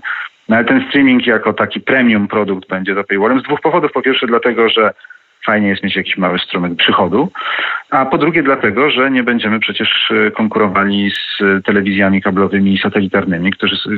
No 0.50 0.56
ale 0.56 0.65
ten 0.65 0.86
streaming 0.89 1.28
jako 1.28 1.54
taki 1.54 1.82
premium 1.82 2.28
produkt 2.28 2.69
będzie 2.69 2.96
za 2.96 3.04
paywallem 3.04 3.39
z 3.39 3.43
dwóch 3.43 3.62
powodów. 3.62 3.91
Po 3.91 4.02
pierwsze 4.02 4.28
dlatego, 4.28 4.69
że 4.69 4.93
fajnie 5.46 5.67
jest 5.67 5.84
mieć 5.84 5.96
jakiś 5.96 6.17
mały 6.17 6.39
strumyk 6.39 6.76
przychodu, 6.76 7.32
a 7.89 8.06
po 8.06 8.17
drugie 8.17 8.43
dlatego, 8.43 8.89
że 8.89 9.12
nie 9.12 9.24
będziemy 9.24 9.60
przecież 9.60 10.12
e, 10.12 10.32
konkurowali 10.32 11.12
z 11.12 11.43
telewizjami 11.65 12.22
kablowymi 12.22 12.74
i 12.74 12.78
satelitarnymi, 12.78 13.52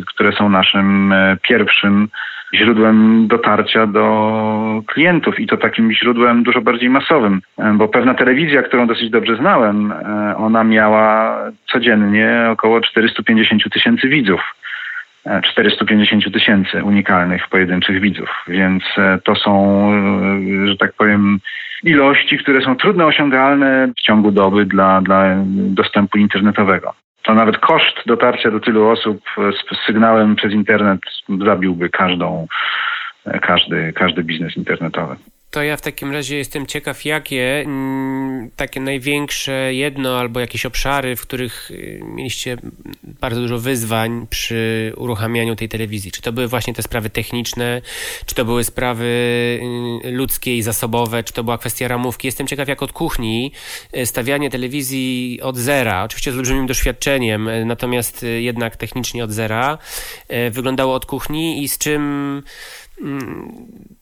które 0.07 0.31
są 0.31 0.49
naszym 0.49 1.11
e, 1.11 1.37
pierwszym 1.41 2.07
źródłem 2.53 3.27
dotarcia 3.27 3.87
do 3.87 4.81
klientów 4.87 5.39
i 5.39 5.47
to 5.47 5.57
takim 5.57 5.91
źródłem 5.91 6.43
dużo 6.43 6.61
bardziej 6.61 6.89
masowym, 6.89 7.41
e, 7.57 7.73
bo 7.73 7.87
pewna 7.87 8.13
telewizja, 8.13 8.61
którą 8.61 8.87
dosyć 8.87 9.09
dobrze 9.09 9.35
znałem, 9.35 9.93
ona 10.37 10.63
miała 10.63 11.37
codziennie 11.71 12.47
około 12.51 12.81
450 12.81 13.73
tysięcy 13.73 14.07
widzów. 14.07 14.41
450 15.43 16.33
tysięcy 16.33 16.83
unikalnych 16.83 17.47
pojedynczych 17.47 18.01
widzów, 18.01 18.29
więc 18.47 18.83
e, 18.97 19.19
to 19.23 19.35
są, 19.35 19.81
e, 20.63 20.67
że 20.67 20.77
tak 20.77 20.93
powiem, 20.93 21.39
ilości, 21.83 22.37
które 22.37 22.61
są 22.61 22.75
trudno 22.75 23.05
osiągalne 23.05 23.87
w 23.97 24.01
ciągu 24.01 24.31
doby 24.31 24.65
dla, 24.65 25.01
dla 25.01 25.35
dostępu 25.45 26.17
internetowego. 26.17 26.93
To 27.25 27.33
nawet 27.33 27.57
koszt 27.57 28.01
dotarcia 28.05 28.51
do 28.51 28.59
tylu 28.59 28.89
osób 28.89 29.21
z 29.37 29.85
sygnałem 29.85 30.35
przez 30.35 30.53
internet 30.53 30.99
zabiłby 31.45 31.89
każdą, 31.89 32.47
e, 33.25 33.39
każdy, 33.39 33.93
każdy 33.93 34.23
biznes 34.23 34.57
internetowy. 34.57 35.15
To 35.55 35.63
ja 35.63 35.77
w 35.77 35.81
takim 35.81 36.11
razie 36.11 36.37
jestem 36.37 36.65
ciekaw, 36.65 37.05
jakie 37.05 37.61
mm, 37.65 38.51
takie 38.55 38.79
największe 38.79 39.73
jedno 39.73 40.19
albo 40.19 40.39
jakieś 40.39 40.65
obszary, 40.65 41.15
w 41.15 41.21
których 41.21 41.71
y, 41.71 42.01
mieliście 42.03 42.57
bardzo 43.03 43.41
dużo 43.41 43.59
wyzwań 43.59 44.27
przy 44.29 44.93
uruchamianiu 44.97 45.55
tej 45.55 45.69
telewizji. 45.69 46.11
Czy 46.11 46.21
to 46.21 46.31
były 46.31 46.47
właśnie 46.47 46.73
te 46.73 46.83
sprawy 46.83 47.09
techniczne, 47.09 47.81
czy 48.25 48.35
to 48.35 48.45
były 48.45 48.63
sprawy 48.63 49.05
y, 50.05 50.11
ludzkie 50.11 50.57
i 50.57 50.61
zasobowe, 50.61 51.23
czy 51.23 51.33
to 51.33 51.43
była 51.43 51.57
kwestia 51.57 51.87
ramówki. 51.87 52.27
Jestem 52.27 52.47
ciekaw, 52.47 52.67
jak 52.67 52.83
od 52.83 52.91
kuchni 52.91 53.51
y, 53.97 54.05
stawianie 54.05 54.49
telewizji 54.49 55.39
od 55.41 55.57
zera, 55.57 56.03
oczywiście 56.03 56.31
z 56.31 56.35
olbrzymim 56.35 56.67
doświadczeniem, 56.67 57.49
natomiast 57.65 58.25
jednak 58.39 58.77
technicznie 58.77 59.23
od 59.23 59.31
zera, 59.31 59.77
wyglądało 60.51 60.93
od 60.93 61.05
kuchni 61.05 61.63
i 61.63 61.67
z 61.67 61.77
czym 61.77 62.43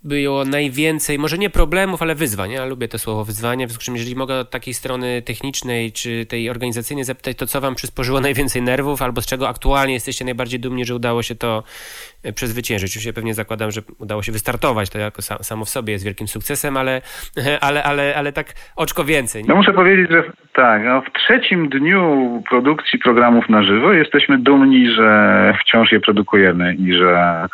było 0.04 0.46
najwięcej, 0.46 1.20
może 1.20 1.38
nie 1.38 1.50
problemów, 1.50 2.02
ale 2.02 2.16
wyzwań. 2.16 2.52
Ja 2.52 2.66
lubię 2.66 2.88
to 2.88 2.98
słowo 3.00 3.26
wyzwania, 3.26 3.66
w 3.68 3.70
związku 3.70 3.82
z 3.82 3.86
czym 3.86 3.96
jeżeli 3.96 4.16
mogę 4.16 4.40
od 4.40 4.50
takiej 4.50 4.74
strony 4.74 5.22
technicznej 5.22 5.92
czy 5.92 6.26
tej 6.26 6.50
organizacyjnej 6.50 7.04
zapytać, 7.04 7.38
to 7.38 7.48
co 7.48 7.62
wam 7.62 7.76
przysporzyło 7.76 8.22
najwięcej 8.28 8.62
nerwów, 8.62 9.02
albo 9.02 9.22
z 9.22 9.26
czego 9.26 9.50
aktualnie 9.50 9.94
jesteście 9.94 10.26
najbardziej 10.26 10.60
dumni, 10.60 10.86
że 10.86 10.96
udało 10.96 11.24
się 11.24 11.36
to 11.36 11.64
e, 12.24 12.34
przezwyciężyć. 12.34 12.92
Oczywiście 12.92 13.14
pewnie 13.14 13.34
zakładam, 13.34 13.72
że 13.72 13.82
udało 14.00 14.24
się 14.24 14.32
wystartować, 14.32 14.90
to 14.90 15.00
jako 15.00 15.22
samo 15.22 15.66
w 15.66 15.70
sobie 15.70 15.94
jest 15.94 16.06
wielkim 16.06 16.28
sukcesem, 16.28 16.78
ale, 16.78 17.02
ale, 17.68 17.84
ale, 17.84 18.16
ale 18.16 18.32
tak 18.32 18.48
oczko 18.76 19.04
więcej. 19.04 19.44
No 19.48 19.56
muszę 19.56 19.74
powiedzieć, 19.74 20.12
że 20.12 20.24
tak, 20.54 20.84
no 20.86 21.02
w 21.02 21.12
trzecim 21.14 21.70
dniu 21.70 22.44
produkcji 22.50 23.00
programów 23.00 23.50
na 23.50 23.64
żywo 23.64 23.94
jesteśmy 23.94 24.38
dumni, 24.38 24.92
że 24.92 25.54
wciąż 25.62 25.92
je 25.92 26.00
produkujemy 26.00 26.76
i 26.76 26.94
że 26.94 27.48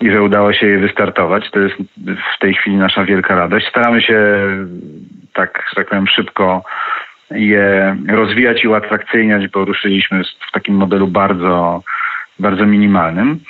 i 0.00 0.10
że 0.10 0.22
udało 0.22 0.52
się 0.52 0.66
je 0.66 0.78
wystartować. 0.78 1.50
To 1.50 1.60
jest 1.60 1.76
w 2.34 2.38
tej 2.40 2.54
chwili 2.54 2.76
nasza 2.76 3.04
wielka 3.04 3.34
radość. 3.34 3.66
Staramy 3.68 4.02
się 4.02 4.16
tak, 5.32 5.64
że 5.68 5.76
tak 5.76 5.88
powiem, 5.88 6.06
szybko 6.06 6.64
je 7.30 7.96
rozwijać 8.08 8.64
i 8.64 8.68
uatrakcyjniać, 8.68 9.48
bo 9.48 9.64
ruszyliśmy 9.64 10.22
w 10.48 10.52
takim 10.52 10.74
modelu 10.74 11.06
bardzo 11.06 11.82
bardzo 12.40 12.66
minimalnym. 12.66 13.40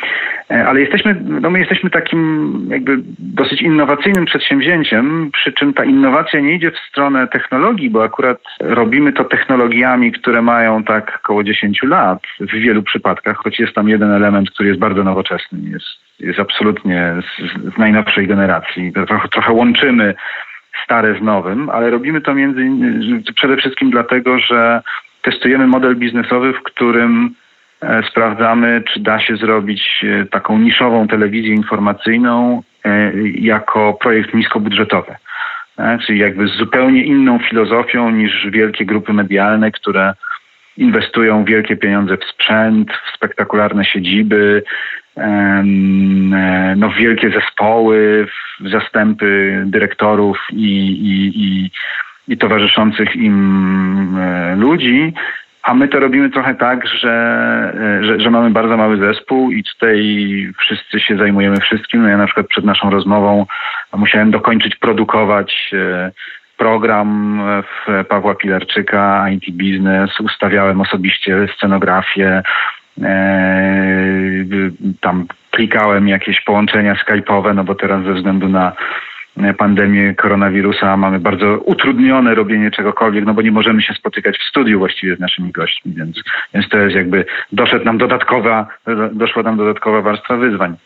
E, 0.51 0.67
ale 0.67 0.81
jesteśmy, 0.81 1.17
no 1.41 1.51
my 1.51 1.59
jesteśmy 1.59 1.91
takim 1.91 2.53
jakby 2.71 2.99
dosyć 3.19 3.63
innowacyjnym 3.63 4.25
przedsięwzięciem, 4.25 5.31
przy 5.33 5.53
czym 5.53 5.75
ta 5.75 5.85
innowacja 5.85 6.41
nie 6.41 6.55
idzie 6.55 6.71
w 6.71 6.79
stronę 6.91 7.29
technologii, 7.29 7.91
bo 7.91 8.05
akurat 8.05 8.39
robimy 8.61 9.13
to 9.13 9.25
technologiami, 9.25 10.13
które 10.13 10.43
mają 10.43 10.85
tak 10.85 11.21
około 11.25 11.45
10 11.45 11.83
lat 11.83 12.19
w 12.41 12.53
wielu 12.53 12.83
przypadkach, 12.83 13.37
choć 13.37 13.59
jest 13.59 13.75
tam 13.75 13.89
jeden 13.89 14.13
element, 14.13 14.51
który 14.51 14.69
jest 14.69 14.81
bardzo 14.81 15.05
nowoczesny, 15.05 15.59
jest, 15.71 16.10
jest 16.21 16.39
absolutnie 16.39 17.15
z, 17.23 17.53
z 17.75 17.79
najnowszej 17.79 18.27
generacji. 18.27 18.93
Trochę, 18.93 19.29
trochę 19.29 19.53
łączymy 19.53 20.15
stare 20.85 21.19
z 21.19 21.23
nowym, 21.23 21.71
ale 21.71 21.91
robimy 21.91 22.21
to 22.21 22.35
między 22.35 22.63
innymi 22.63 23.23
przede 23.35 23.57
wszystkim 23.57 23.91
dlatego, 23.91 24.39
że 24.39 24.83
testujemy 25.23 25.67
model 25.67 25.97
biznesowy, 25.97 26.53
w 26.53 26.63
którym 26.63 27.35
E, 27.81 28.03
sprawdzamy, 28.11 28.83
czy 28.93 29.01
da 29.01 29.21
się 29.21 29.37
zrobić 29.37 30.05
e, 30.05 30.27
taką 30.27 30.59
niszową 30.59 31.09
telewizję 31.09 31.55
informacyjną 31.55 32.63
e, 32.85 33.13
jako 33.35 33.95
projekt 33.95 34.35
niskobudżetowy. 34.35 35.17
Czyli 36.07 36.19
jakby 36.19 36.49
z 36.49 36.57
zupełnie 36.57 37.05
inną 37.05 37.39
filozofią 37.39 38.11
niż 38.11 38.47
wielkie 38.51 38.85
grupy 38.85 39.13
medialne, 39.13 39.71
które 39.71 40.15
inwestują 40.77 41.45
wielkie 41.45 41.77
pieniądze 41.77 42.17
w 42.17 42.25
sprzęt, 42.25 42.93
w 42.93 43.17
spektakularne 43.17 43.85
siedziby, 43.85 44.63
no, 46.77 46.89
w 46.91 46.95
wielkie 46.95 47.31
zespoły, 47.31 48.27
zastępy 48.65 49.63
dyrektorów 49.67 50.39
i, 50.53 50.91
i, 50.91 51.43
i, 51.45 51.71
i 52.29 52.39
towarzyszących 52.39 53.17
im 53.17 54.19
ludzi, 54.57 55.15
a 55.63 55.75
my 55.75 55.89
to 55.89 56.01
robimy 56.01 56.31
trochę 56.31 56.55
tak, 56.55 56.87
że, 56.87 57.13
e, 58.01 58.05
że, 58.05 58.21
że, 58.21 58.31
mamy 58.31 58.51
bardzo 58.51 58.77
mały 58.77 58.97
zespół 58.97 59.51
i 59.51 59.65
tutaj 59.65 59.99
wszyscy 60.59 61.01
się 61.01 61.17
zajmujemy 61.17 61.57
wszystkim. 61.61 62.03
No 62.03 62.09
ja 62.09 62.17
na 62.17 62.27
przykład 62.27 62.47
przed 62.47 62.65
naszą 62.65 62.91
rozmową 62.91 63.47
musiałem 63.97 64.31
dokończyć 64.31 64.77
produkować 64.77 65.71
e, 65.73 66.11
program 66.57 67.41
w 67.63 68.05
Pawła 68.05 68.35
Pilarczyka, 68.35 69.27
IT 69.31 69.57
Business, 69.57 70.21
ustawiałem 70.21 70.81
osobiście 70.81 71.49
scenografię, 71.57 72.29
e, 72.29 72.43
tam 75.01 75.27
klikałem 75.51 76.09
jakieś 76.09 76.41
połączenia 76.41 76.95
skype'owe, 76.95 77.55
no 77.55 77.65
bo 77.65 77.75
teraz 77.75 78.05
ze 78.05 78.15
względu 78.15 78.49
na 78.49 78.73
pandemię 79.59 80.15
koronawirusa 80.15 80.97
mamy 80.97 81.21
bardzo 81.21 81.59
utrudnione 81.59 82.35
robienie 82.35 82.71
czegokolwiek, 82.71 83.25
no 83.25 83.35
bo 83.35 83.43
nie 83.43 83.53
możemy 83.53 83.83
się 83.83 83.95
spotykać 83.95 84.39
w 84.39 84.49
studiu 84.49 84.79
właściwie 84.79 85.17
z 85.17 85.21
naszymi 85.21 85.53
gośćmi, 85.53 85.93
więc, 85.97 86.23
więc 86.55 86.69
to 86.69 86.79
jest 86.79 86.97
jakby 86.97 87.25
doszedł 87.53 87.85
nam 87.85 87.99
dodatkowa, 87.99 88.67
doszła 89.13 89.43
nam 89.43 89.57
dodatkowa 89.57 90.03
warstwa 90.03 90.37
wyzwań. 90.37 90.77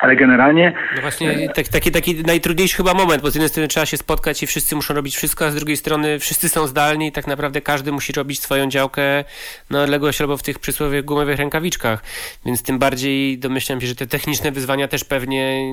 Ale 0.00 0.16
generalnie. 0.16 0.72
No 0.96 1.02
właśnie, 1.02 1.48
tak, 1.48 1.68
taki, 1.68 1.90
taki 1.90 2.22
najtrudniejszy 2.26 2.76
chyba 2.76 2.94
moment, 2.94 3.22
bo 3.22 3.30
z 3.30 3.34
jednej 3.34 3.48
strony 3.48 3.68
trzeba 3.68 3.86
się 3.86 3.96
spotkać 3.96 4.42
i 4.42 4.46
wszyscy 4.46 4.76
muszą 4.76 4.94
robić 4.94 5.16
wszystko, 5.16 5.44
a 5.44 5.50
z 5.50 5.54
drugiej 5.54 5.76
strony 5.76 6.18
wszyscy 6.18 6.48
są 6.48 6.66
zdalni 6.66 7.06
i 7.06 7.12
tak 7.12 7.26
naprawdę 7.26 7.60
każdy 7.60 7.92
musi 7.92 8.12
robić 8.12 8.40
swoją 8.40 8.68
działkę 8.68 9.24
na 9.70 9.82
odległość 9.82 10.20
albo 10.20 10.36
w 10.36 10.42
tych 10.42 10.58
przysłowiowych 10.58 11.04
gumowych 11.04 11.38
rękawiczkach. 11.38 12.02
Więc 12.46 12.62
tym 12.62 12.78
bardziej 12.78 13.38
domyślam 13.38 13.80
się, 13.80 13.86
że 13.86 13.94
te 13.94 14.06
techniczne 14.06 14.52
wyzwania 14.52 14.88
też 14.88 15.04
pewnie 15.04 15.72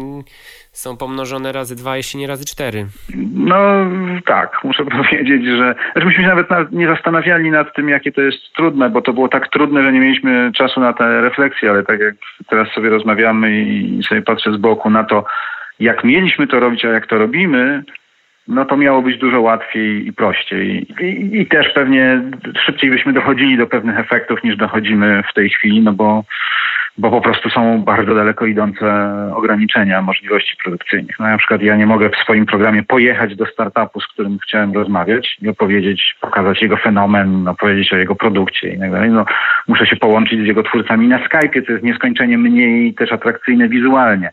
są 0.71 0.97
pomnożone 0.97 1.51
razy 1.51 1.75
dwa, 1.75 1.97
jeśli 1.97 2.19
nie 2.19 2.27
razy 2.27 2.45
cztery. 2.45 2.86
No 3.34 3.55
tak, 4.25 4.63
muszę 4.63 4.86
powiedzieć, 4.97 5.45
że 5.45 5.75
znaczy 5.91 6.08
myśmy 6.08 6.23
się 6.23 6.29
nawet 6.29 6.71
nie 6.71 6.88
zastanawiali 6.88 7.51
nad 7.51 7.75
tym, 7.75 7.89
jakie 7.89 8.12
to 8.12 8.21
jest 8.21 8.53
trudne, 8.55 8.89
bo 8.89 9.01
to 9.01 9.13
było 9.13 9.27
tak 9.27 9.47
trudne, 9.47 9.84
że 9.84 9.91
nie 9.91 9.99
mieliśmy 9.99 10.51
czasu 10.55 10.79
na 10.79 10.93
te 10.93 11.21
refleksje, 11.21 11.69
ale 11.69 11.84
tak 11.84 11.99
jak 11.99 12.15
teraz 12.49 12.67
sobie 12.71 12.89
rozmawiamy 12.89 13.62
i 13.62 14.03
sobie 14.10 14.22
patrzę 14.22 14.54
z 14.54 14.58
boku 14.58 14.89
na 14.89 15.04
to, 15.04 15.26
jak 15.80 16.04
mieliśmy 16.04 16.48
to 16.48 16.60
robić, 16.60 16.86
a 16.86 16.89
jak 16.89 17.08
to 17.08 17.17
robimy, 17.17 17.84
no 18.49 18.65
to 18.65 18.77
miało 18.77 19.01
być 19.01 19.17
dużo 19.17 19.41
łatwiej 19.41 20.07
i 20.07 20.13
prościej. 20.13 20.88
I, 21.01 21.41
I, 21.41 21.47
też 21.47 21.73
pewnie 21.73 22.21
szybciej 22.65 22.89
byśmy 22.89 23.13
dochodzili 23.13 23.57
do 23.57 23.67
pewnych 23.67 23.99
efektów 23.99 24.43
niż 24.43 24.57
dochodzimy 24.57 25.23
w 25.31 25.33
tej 25.33 25.49
chwili, 25.49 25.81
no 25.81 25.93
bo 25.93 26.23
bo 26.99 27.12
po 27.12 27.21
prostu 27.21 27.49
są 27.49 27.81
bardzo 27.81 28.15
daleko 28.15 28.45
idące 28.45 28.85
ograniczenia 29.35 30.01
możliwości 30.01 30.55
produkcyjnych. 30.63 31.19
No, 31.19 31.27
na 31.27 31.38
przykład 31.38 31.62
ja 31.62 31.75
nie 31.75 31.85
mogę 31.85 32.09
w 32.09 32.15
swoim 32.15 32.45
programie 32.45 32.83
pojechać 32.83 33.35
do 33.35 33.45
startupu, 33.45 34.01
z 34.01 34.07
którym 34.07 34.38
chciałem 34.39 34.73
rozmawiać 34.73 35.38
i 35.41 35.49
opowiedzieć, 35.49 36.15
pokazać 36.21 36.62
jego 36.62 36.77
fenomen, 36.77 37.47
opowiedzieć 37.47 37.93
o 37.93 37.97
jego 37.97 38.15
produkcie 38.15 38.73
i 38.73 38.79
tak 38.79 38.91
dalej. 38.91 39.09
No, 39.09 39.25
muszę 39.67 39.85
się 39.85 39.95
połączyć 39.95 40.39
z 40.39 40.45
jego 40.45 40.63
twórcami 40.63 41.07
na 41.07 41.19
Skype'ie, 41.19 41.65
co 41.65 41.71
jest 41.71 41.83
nieskończenie 41.83 42.38
mniej 42.38 42.93
też 42.93 43.12
atrakcyjne 43.12 43.69
wizualnie. 43.69 44.29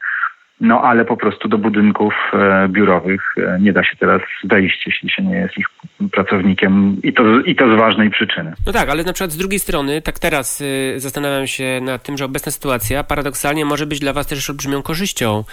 No 0.61 0.83
ale 0.83 1.05
po 1.05 1.17
prostu 1.17 1.49
do 1.49 1.59
budynków 1.59 2.15
e, 2.33 2.69
biurowych 2.69 3.35
e, 3.37 3.59
nie 3.61 3.73
da 3.73 3.85
się 3.85 3.97
teraz 3.97 4.23
wejść, 4.45 4.87
jeśli 4.87 5.11
się 5.11 5.23
nie 5.23 5.37
jest 5.37 5.59
ich 5.59 5.67
pracownikiem 6.13 6.97
i 7.03 7.13
to, 7.13 7.41
i 7.41 7.57
to 7.57 7.77
z 7.77 7.79
ważnej 7.79 8.11
przyczyny. 8.11 8.53
No 8.67 8.73
tak, 8.73 8.89
ale 8.89 9.05
na 9.05 9.13
przykład 9.13 9.33
z 9.33 9.37
drugiej 9.37 9.59
strony, 9.59 10.03
tak 10.03 10.19
teraz 10.19 10.61
y, 10.61 10.95
zastanawiam 10.97 11.47
się 11.47 11.81
nad 11.83 12.03
tym, 12.03 12.17
że 12.17 12.25
obecna 12.25 12.53
sytuacja 12.53 13.05
paradoksalnie 13.05 13.65
może 13.65 13.87
być 13.87 14.01
dla 14.01 14.13
was 14.13 14.27
też 14.27 14.51
olbrzymią 14.51 14.83
korzyścią, 14.83 15.45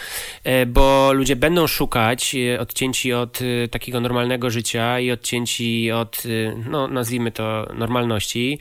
bo 0.67 1.13
ludzie 1.13 1.35
będą 1.35 1.67
szukać 1.67 2.35
odcięci 2.59 3.13
od 3.13 3.39
takiego 3.71 4.01
normalnego 4.01 4.49
życia 4.49 4.99
i 4.99 5.11
odcięci 5.11 5.91
od, 5.91 6.23
no 6.71 6.87
nazwijmy 6.87 7.31
to, 7.31 7.67
normalności, 7.77 8.59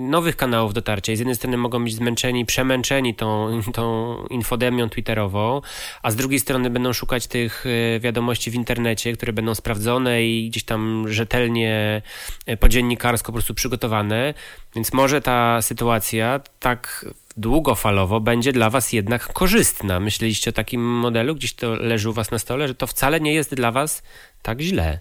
nowych 0.00 0.36
kanałów 0.36 0.74
dotarcia. 0.74 1.12
I 1.12 1.16
z 1.16 1.18
jednej 1.18 1.34
strony 1.34 1.56
mogą 1.56 1.84
być 1.84 1.94
zmęczeni, 1.94 2.46
przemęczeni 2.46 3.14
tą, 3.14 3.60
tą 3.72 4.16
infodemią 4.30 4.88
a 6.02 6.10
z 6.10 6.16
drugiej 6.16 6.38
strony 6.38 6.70
będą 6.70 6.92
szukać 6.92 7.26
tych 7.26 7.64
wiadomości 8.00 8.50
w 8.50 8.54
internecie, 8.54 9.12
które 9.12 9.32
będą 9.32 9.54
sprawdzone 9.54 10.22
i 10.22 10.48
gdzieś 10.48 10.64
tam 10.64 11.04
rzetelnie, 11.08 12.02
e, 12.46 12.56
podziennikarsko 12.56 13.26
po 13.26 13.32
prostu 13.32 13.54
przygotowane, 13.54 14.34
więc 14.74 14.92
może 14.92 15.20
ta 15.20 15.62
sytuacja 15.62 16.40
tak 16.60 17.04
długofalowo 17.36 18.20
będzie 18.20 18.52
dla 18.52 18.70
Was 18.70 18.92
jednak 18.92 19.32
korzystna. 19.32 20.00
Myśleliście 20.00 20.50
o 20.50 20.52
takim 20.52 20.80
modelu, 20.80 21.34
gdzieś 21.34 21.54
to 21.54 21.74
leży 21.74 22.10
u 22.10 22.12
Was 22.12 22.30
na 22.30 22.38
stole, 22.38 22.68
że 22.68 22.74
to 22.74 22.86
wcale 22.86 23.20
nie 23.20 23.34
jest 23.34 23.54
dla 23.54 23.72
Was 23.72 24.02
tak 24.42 24.60
źle. 24.60 24.98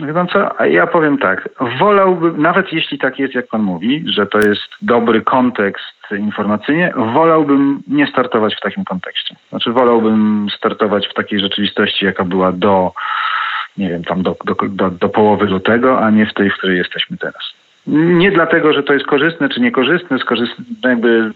Wie 0.00 0.14
pan 0.14 0.28
co, 0.28 0.64
ja 0.64 0.86
powiem 0.86 1.18
tak, 1.18 1.48
wolałbym, 1.78 2.42
nawet 2.42 2.72
jeśli 2.72 2.98
tak 2.98 3.18
jest, 3.18 3.34
jak 3.34 3.46
pan 3.48 3.62
mówi, 3.62 4.04
że 4.06 4.26
to 4.26 4.38
jest 4.38 4.68
dobry 4.82 5.22
kontekst 5.22 6.01
informacyjnie, 6.18 6.92
wolałbym 6.96 7.82
nie 7.88 8.06
startować 8.06 8.56
w 8.56 8.60
takim 8.60 8.84
kontekście. 8.84 9.36
Znaczy 9.50 9.72
wolałbym 9.72 10.46
startować 10.56 11.08
w 11.08 11.14
takiej 11.14 11.40
rzeczywistości, 11.40 12.04
jaka 12.04 12.24
była 12.24 12.52
do 12.52 12.92
nie 13.76 13.88
wiem, 13.88 14.04
tam 14.04 14.22
do, 14.22 14.36
do, 14.44 14.54
do, 14.68 14.90
do 14.90 15.08
połowy 15.08 15.46
lutego, 15.46 16.00
a 16.00 16.10
nie 16.10 16.26
w 16.26 16.34
tej, 16.34 16.50
w 16.50 16.54
której 16.54 16.78
jesteśmy 16.78 17.16
teraz. 17.16 17.52
Nie 17.86 18.30
dlatego, 18.30 18.72
że 18.72 18.82
to 18.82 18.92
jest 18.92 19.06
korzystne 19.06 19.48
czy 19.48 19.60
niekorzystne, 19.60 20.18
skorzyst, 20.18 20.52
jakby 20.84 21.32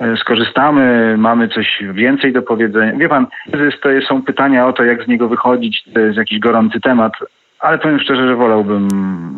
e, 0.00 0.16
skorzystamy, 0.16 1.14
mamy 1.18 1.48
coś 1.48 1.82
więcej 1.92 2.32
do 2.32 2.42
powiedzenia. 2.42 2.92
Wie 2.98 3.08
pan, 3.08 3.26
to 3.82 3.88
są 4.08 4.22
pytania 4.22 4.66
o 4.66 4.72
to, 4.72 4.84
jak 4.84 5.04
z 5.04 5.08
niego 5.08 5.28
wychodzić, 5.28 5.84
to 5.94 6.00
jest 6.00 6.18
jakiś 6.18 6.38
gorący 6.38 6.80
temat, 6.80 7.12
ale 7.58 7.78
powiem 7.78 8.00
szczerze, 8.00 8.28
że 8.28 8.36
wolałbym, 8.36 8.88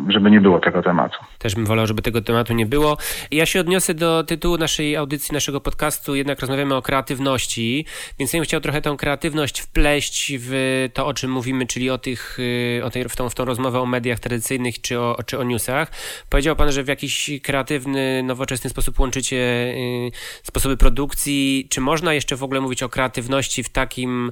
żeby 0.09 0.31
nie 0.31 0.41
było 0.41 0.59
tego 0.59 0.83
tematu. 0.83 1.17
Też 1.37 1.55
bym 1.55 1.65
wolał, 1.65 1.87
żeby 1.87 2.01
tego 2.01 2.21
tematu 2.21 2.53
nie 2.53 2.65
było. 2.65 2.97
Ja 3.31 3.45
się 3.45 3.59
odniosę 3.59 3.93
do 3.93 4.23
tytułu 4.23 4.57
naszej 4.57 4.95
audycji, 4.95 5.33
naszego 5.33 5.61
podcastu. 5.61 6.15
Jednak 6.15 6.39
rozmawiamy 6.39 6.75
o 6.75 6.81
kreatywności, 6.81 7.85
więc 8.19 8.33
ja 8.33 8.39
bym 8.39 8.45
chciał 8.45 8.61
trochę 8.61 8.81
tą 8.81 8.97
kreatywność 8.97 9.59
wpleść 9.61 10.33
w 10.39 10.87
to, 10.93 11.07
o 11.07 11.13
czym 11.13 11.31
mówimy, 11.31 11.65
czyli 11.67 11.89
o 11.89 11.97
tych, 11.97 12.39
y, 12.39 12.81
o 12.83 12.89
tej, 12.89 13.09
w, 13.09 13.15
tą, 13.15 13.29
w 13.29 13.35
tą 13.35 13.45
rozmowę 13.45 13.81
o 13.81 13.85
mediach 13.85 14.19
tradycyjnych 14.19 14.81
czy 14.81 14.99
o, 14.99 15.17
czy 15.25 15.39
o 15.39 15.43
newsach. 15.43 15.91
Powiedział 16.29 16.55
pan, 16.55 16.71
że 16.71 16.83
w 16.83 16.87
jakiś 16.87 17.29
kreatywny, 17.43 18.23
nowoczesny 18.23 18.69
sposób 18.69 18.99
łączycie 18.99 19.35
y, 19.35 20.11
sposoby 20.43 20.77
produkcji. 20.77 21.67
Czy 21.69 21.81
można 21.81 22.13
jeszcze 22.13 22.35
w 22.35 22.43
ogóle 22.43 22.61
mówić 22.61 22.83
o 22.83 22.89
kreatywności 22.89 23.63
w 23.63 23.69
takim 23.69 24.31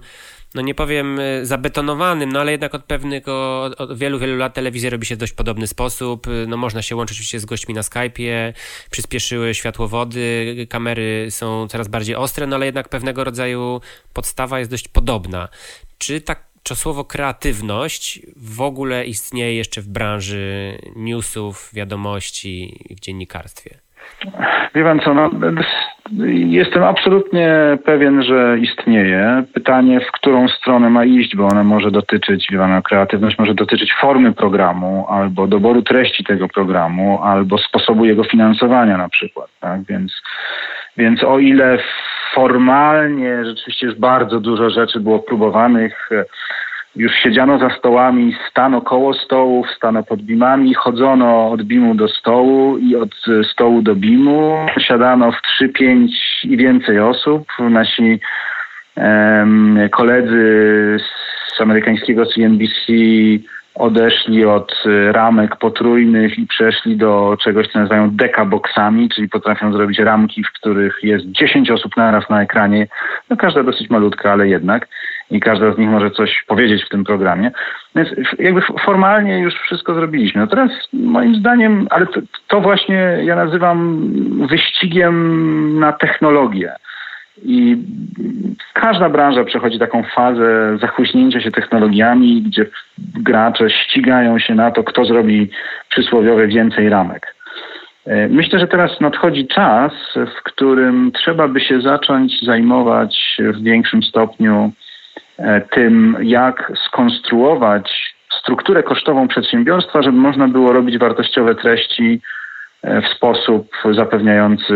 no 0.56 0.62
nie 0.62 0.76
powiem 0.76 1.20
e, 1.20 1.46
zabetonowanym, 1.46 2.32
no 2.32 2.40
ale 2.40 2.52
jednak 2.52 2.76
od 2.76 2.84
pewnego, 2.84 3.64
od 3.78 3.98
wielu, 3.98 4.20
wielu 4.20 4.38
lat 4.38 4.54
telewizja 4.54 4.90
robi 4.90 5.06
się 5.06 5.16
w 5.16 5.18
dość 5.18 5.34
podobny 5.34 5.68
sposób. 5.68 6.28
E, 6.28 6.48
no 6.48 6.58
można 6.58 6.82
się 6.82 6.96
łączyć 6.96 7.18
oczywiście 7.18 7.40
z 7.40 7.46
gośćmi 7.46 7.74
na 7.74 7.82
Skype'ie, 7.82 8.54
przyspieszyły 8.92 9.54
światłowody, 9.54 10.68
kamery 10.70 11.28
są 11.30 11.68
coraz 11.68 11.88
bardziej 11.88 12.16
ostre, 12.16 12.48
no 12.48 12.56
ale 12.56 12.66
jednak 12.66 12.90
pewnego 12.90 13.24
rodzaju 13.24 13.82
podstawa 14.14 14.60
jest 14.60 14.72
dość 14.72 14.88
podobna. 14.88 15.50
Czy 15.98 16.22
tak 16.22 16.48
to 16.64 16.76
słowo 16.76 17.06
kreatywność 17.06 18.20
w 18.36 18.62
ogóle 18.62 19.06
istnieje 19.06 19.56
jeszcze 19.56 19.82
w 19.82 19.88
branży 19.88 20.78
newsów, 20.96 21.70
wiadomości 21.74 22.86
w 22.98 23.00
dziennikarstwie? 23.00 23.87
Wie 24.76 24.84
pan 24.84 25.00
co, 25.00 25.14
no, 25.14 25.30
jestem 26.30 26.84
absolutnie 26.84 27.78
pewien, 27.86 28.24
że 28.24 28.58
istnieje. 28.60 29.44
Pytanie, 29.54 30.00
w 30.00 30.12
którą 30.12 30.48
stronę 30.48 30.90
ma 30.90 31.06
iść, 31.06 31.36
bo 31.36 31.48
ona 31.48 31.64
może 31.64 31.92
dotyczyć, 31.92 32.48
wie 32.52 32.58
pan, 32.58 32.82
kreatywność 32.82 33.38
może 33.40 33.54
dotyczyć 33.54 33.94
formy 34.02 34.34
programu, 34.34 35.06
albo 35.10 35.48
doboru 35.48 35.82
treści 35.82 36.24
tego 36.24 36.48
programu, 36.48 37.24
albo 37.24 37.58
sposobu 37.58 38.06
jego 38.06 38.24
finansowania 38.24 38.98
na 38.98 39.10
przykład. 39.10 39.48
Tak? 39.60 39.84
Więc, 39.84 40.22
więc 40.98 41.24
o 41.24 41.40
ile 41.40 41.78
formalnie 42.34 43.46
rzeczywiście 43.46 43.88
jest 43.88 44.00
bardzo 44.00 44.40
dużo 44.40 44.70
rzeczy 44.70 45.00
było 45.00 45.20
próbowanych, 45.20 46.10
już 46.98 47.14
siedziano 47.14 47.60
za 47.60 47.70
stołami, 47.70 48.36
stano 48.52 48.82
koło 48.82 49.14
stołów, 49.14 49.68
stano 49.78 50.04
pod 50.04 50.22
bimami, 50.22 50.74
chodzono 50.74 51.50
od 51.50 51.64
bimu 51.64 51.96
do 51.96 52.08
stołu 52.08 52.78
i 52.78 52.96
od 52.96 53.16
stołu 53.52 53.82
do 53.82 53.96
bimu. 53.96 54.66
Siadano 54.80 55.32
w 55.32 55.42
3, 55.42 55.70
5 55.70 56.12
i 56.44 56.58
więcej 56.58 57.00
osób. 57.00 57.48
Nasi 57.60 58.20
um, 58.96 59.80
koledzy 59.92 60.98
z 61.56 61.62
amerykańskiego 61.62 62.26
CNBC 62.26 62.94
odeszli 63.76 64.46
od 64.46 64.84
ramek 65.12 65.56
potrójnych 65.56 66.40
i 66.40 66.48
przeszli 66.48 66.98
do 66.98 67.38
czegoś, 67.44 67.68
co 67.68 67.80
nazywają 67.80 68.10
dekaboksami, 68.12 69.10
czyli 69.10 69.30
potrafią 69.30 69.74
zrobić 69.74 70.00
ramki, 70.00 70.44
w 70.44 70.52
których 70.52 71.00
jest 71.04 71.26
10 71.26 71.72
osób 71.72 71.98
naraz 71.98 72.30
na 72.30 72.42
ekranie. 72.42 72.88
No 73.30 73.38
każda 73.38 73.64
dosyć 73.64 73.90
malutka, 73.90 74.32
ale 74.32 74.48
jednak 74.48 74.88
i 75.32 75.40
każda 75.40 75.74
z 75.74 75.78
nich 75.78 75.90
może 75.90 76.12
coś 76.12 76.44
powiedzieć 76.48 76.86
w 76.86 76.90
tym 76.90 77.04
programie. 77.04 77.52
Więc 77.96 78.10
jakby 78.40 78.62
formalnie 78.62 79.40
już 79.40 79.54
wszystko 79.56 79.94
zrobiliśmy. 79.94 80.42
No 80.42 80.48
teraz 80.48 80.72
moim 80.94 81.36
zdaniem, 81.36 81.88
ale 81.90 82.06
to, 82.06 82.22
to 82.48 82.62
właśnie 82.62 83.20
ja 83.24 83.36
nazywam 83.36 84.10
wyścigiem 84.50 85.80
na 85.80 85.94
technologię. 85.94 86.72
I 87.44 87.78
każda 88.74 89.10
branża 89.10 89.44
przechodzi 89.44 89.80
taką 89.80 90.04
fazę 90.04 90.78
zachłyśnięcia 90.82 91.42
się 91.42 91.52
technologiami, 91.52 92.42
gdzie 92.42 92.66
gracze 92.98 93.70
ścigają 93.70 94.40
się 94.40 94.56
na 94.56 94.72
to, 94.72 94.84
kto 94.84 95.06
zrobi 95.06 95.50
przysłowiowe 95.90 96.48
więcej 96.48 96.90
ramek. 96.90 97.36
E, 98.06 98.28
myślę, 98.28 98.60
że 98.60 98.68
teraz 98.68 99.02
nadchodzi 99.02 99.48
czas, 99.48 99.92
w 100.16 100.44
którym 100.44 101.12
trzeba 101.12 101.48
by 101.48 101.60
się 101.60 101.82
zacząć 101.82 102.42
zajmować 102.42 103.38
w 103.40 103.64
większym 103.64 104.04
stopniu 104.04 104.72
tym, 105.72 106.18
jak 106.22 106.72
skonstruować 106.86 108.16
strukturę 108.42 108.84
kosztową 108.84 109.28
przedsiębiorstwa, 109.28 110.02
żeby 110.02 110.18
można 110.18 110.48
było 110.48 110.74
robić 110.74 110.98
wartościowe 110.98 111.56
treści 111.56 112.22
e, 112.84 113.02
w 113.02 113.08
sposób 113.08 113.72
zapewniający 113.92 114.74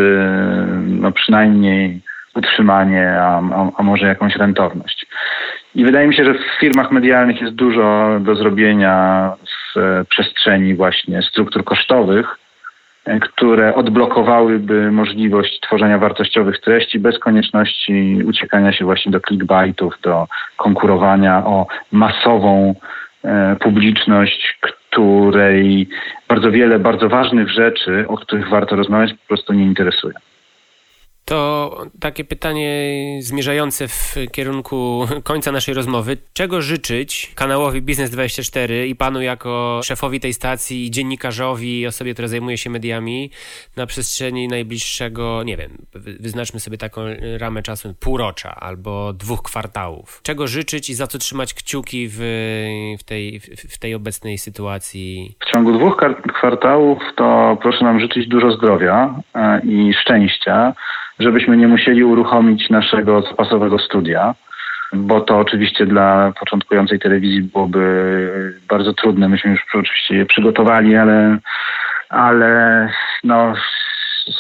no 0.85 1.11
przynajmniej 1.11 2.01
utrzymanie, 2.35 3.15
a, 3.19 3.41
a, 3.77 3.83
może 3.83 4.07
jakąś 4.07 4.35
rentowność. 4.35 5.07
I 5.75 5.85
wydaje 5.85 6.07
mi 6.07 6.15
się, 6.15 6.25
że 6.25 6.33
w 6.33 6.59
firmach 6.59 6.91
medialnych 6.91 7.41
jest 7.41 7.53
dużo 7.53 8.17
do 8.19 8.35
zrobienia 8.35 9.33
w 9.73 9.77
e, 9.77 10.05
przestrzeni 10.05 10.75
właśnie 10.75 11.21
struktur 11.21 11.63
kosztowych, 11.63 12.37
E, 12.50 12.50
które 13.21 13.75
odblokowałyby 13.75 14.91
możliwość 14.91 15.59
tworzenia 15.59 15.97
wartościowych 15.97 16.59
treści 16.59 16.99
bez 16.99 17.19
konieczności 17.19 18.21
uciekania 18.25 18.73
się 18.73 18.85
właśnie 18.85 19.11
do 19.11 19.19
clickbaitów, 19.19 19.93
do 20.01 20.27
konkurowania 20.57 21.45
o 21.45 21.67
masową 21.91 22.75
e, 23.23 23.55
publiczność, 23.59 24.57
której 24.61 25.89
bardzo 26.27 26.51
wiele 26.51 26.79
bardzo 26.79 27.09
ważnych 27.09 27.49
rzeczy, 27.49 28.05
o 28.07 28.17
których 28.17 28.49
warto 28.49 28.75
rozmawiać, 28.75 29.13
po 29.13 29.27
prostu 29.27 29.53
nie 29.53 29.63
interesuje. 29.63 30.13
To 31.25 31.77
takie 31.99 32.23
pytanie 32.23 32.97
zmierzające 33.21 33.87
w 33.87 34.15
kierunku 34.31 35.07
końca 35.23 35.51
naszej 35.51 35.73
rozmowy. 35.73 36.17
Czego 36.33 36.61
życzyć 36.61 37.31
kanałowi 37.35 37.81
Biznes24 37.81 38.85
i 38.87 38.95
panu 38.95 39.21
jako 39.21 39.81
szefowi 39.83 40.19
tej 40.19 40.33
stacji, 40.33 40.85
i 40.85 40.91
dziennikarzowi, 40.91 41.87
osobie, 41.87 42.13
która 42.13 42.27
zajmuje 42.27 42.57
się 42.57 42.69
mediami 42.69 43.31
na 43.75 43.85
przestrzeni 43.85 44.47
najbliższego, 44.47 45.43
nie 45.43 45.57
wiem, 45.57 45.85
wyznaczmy 46.19 46.59
sobie 46.59 46.77
taką 46.77 47.01
ramę 47.37 47.63
czasu 47.63 47.93
półrocza 47.99 48.55
albo 48.55 49.13
dwóch 49.13 49.41
kwartałów. 49.41 50.19
Czego 50.23 50.47
życzyć 50.47 50.89
i 50.89 50.93
za 50.93 51.07
co 51.07 51.17
trzymać 51.17 51.53
kciuki 51.53 52.07
w, 52.09 52.17
w, 52.99 53.03
tej, 53.03 53.39
w 53.69 53.77
tej 53.77 53.95
obecnej 53.95 54.37
sytuacji? 54.37 55.35
W 55.47 55.51
ciągu 55.51 55.77
dwóch 55.77 55.97
kwartałów 56.41 56.99
to 57.15 57.57
proszę 57.61 57.85
nam 57.85 57.99
życzyć 57.99 58.27
dużo 58.27 58.51
zdrowia 58.51 59.13
e, 59.35 59.61
i 59.63 59.93
szczęścia 59.93 60.73
żebyśmy 61.19 61.57
nie 61.57 61.67
musieli 61.67 62.03
uruchomić 62.03 62.69
naszego 62.69 63.21
zapasowego 63.21 63.79
studia, 63.79 64.35
bo 64.93 65.21
to 65.21 65.37
oczywiście 65.37 65.85
dla 65.85 66.33
początkującej 66.39 66.99
telewizji 66.99 67.41
byłoby 67.41 68.53
bardzo 68.69 68.93
trudne. 68.93 69.29
Myśmy 69.29 69.51
już 69.51 69.61
oczywiście 69.73 70.15
je 70.15 70.25
przygotowali, 70.25 70.95
ale, 70.95 71.37
ale 72.09 72.89
no, 73.23 73.53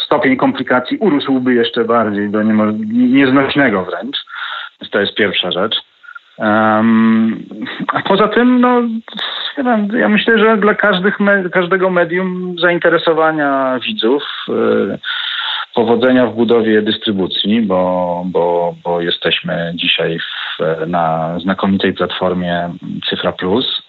stopień 0.05 0.37
komplikacji 0.37 0.97
urósłby 0.97 1.53
jeszcze 1.53 1.85
bardziej 1.85 2.29
do 2.29 2.43
nieznośnego 2.93 3.85
wręcz. 3.85 4.17
To 4.91 4.99
jest 4.99 5.15
pierwsza 5.15 5.51
rzecz. 5.51 5.90
Um, 6.37 7.45
a 7.87 8.01
poza 8.01 8.27
tym, 8.27 8.61
no, 8.61 8.81
ja 9.97 10.09
myślę, 10.09 10.39
że 10.39 10.57
dla 10.57 10.75
każdych, 10.75 11.17
każdego 11.51 11.89
medium 11.89 12.55
zainteresowania 12.59 13.79
widzów, 13.87 14.23
yy, 14.47 14.99
powodzenia 15.75 16.25
w 16.27 16.35
budowie 16.35 16.81
dystrybucji, 16.81 17.61
bo, 17.61 18.23
bo, 18.25 18.75
bo 18.83 19.01
jesteśmy 19.01 19.71
dzisiaj 19.75 20.19
w, 20.19 20.87
na 20.87 21.35
znakomitej 21.39 21.93
platformie 21.93 22.69
Cyfra 23.09 23.31
Plus 23.31 23.83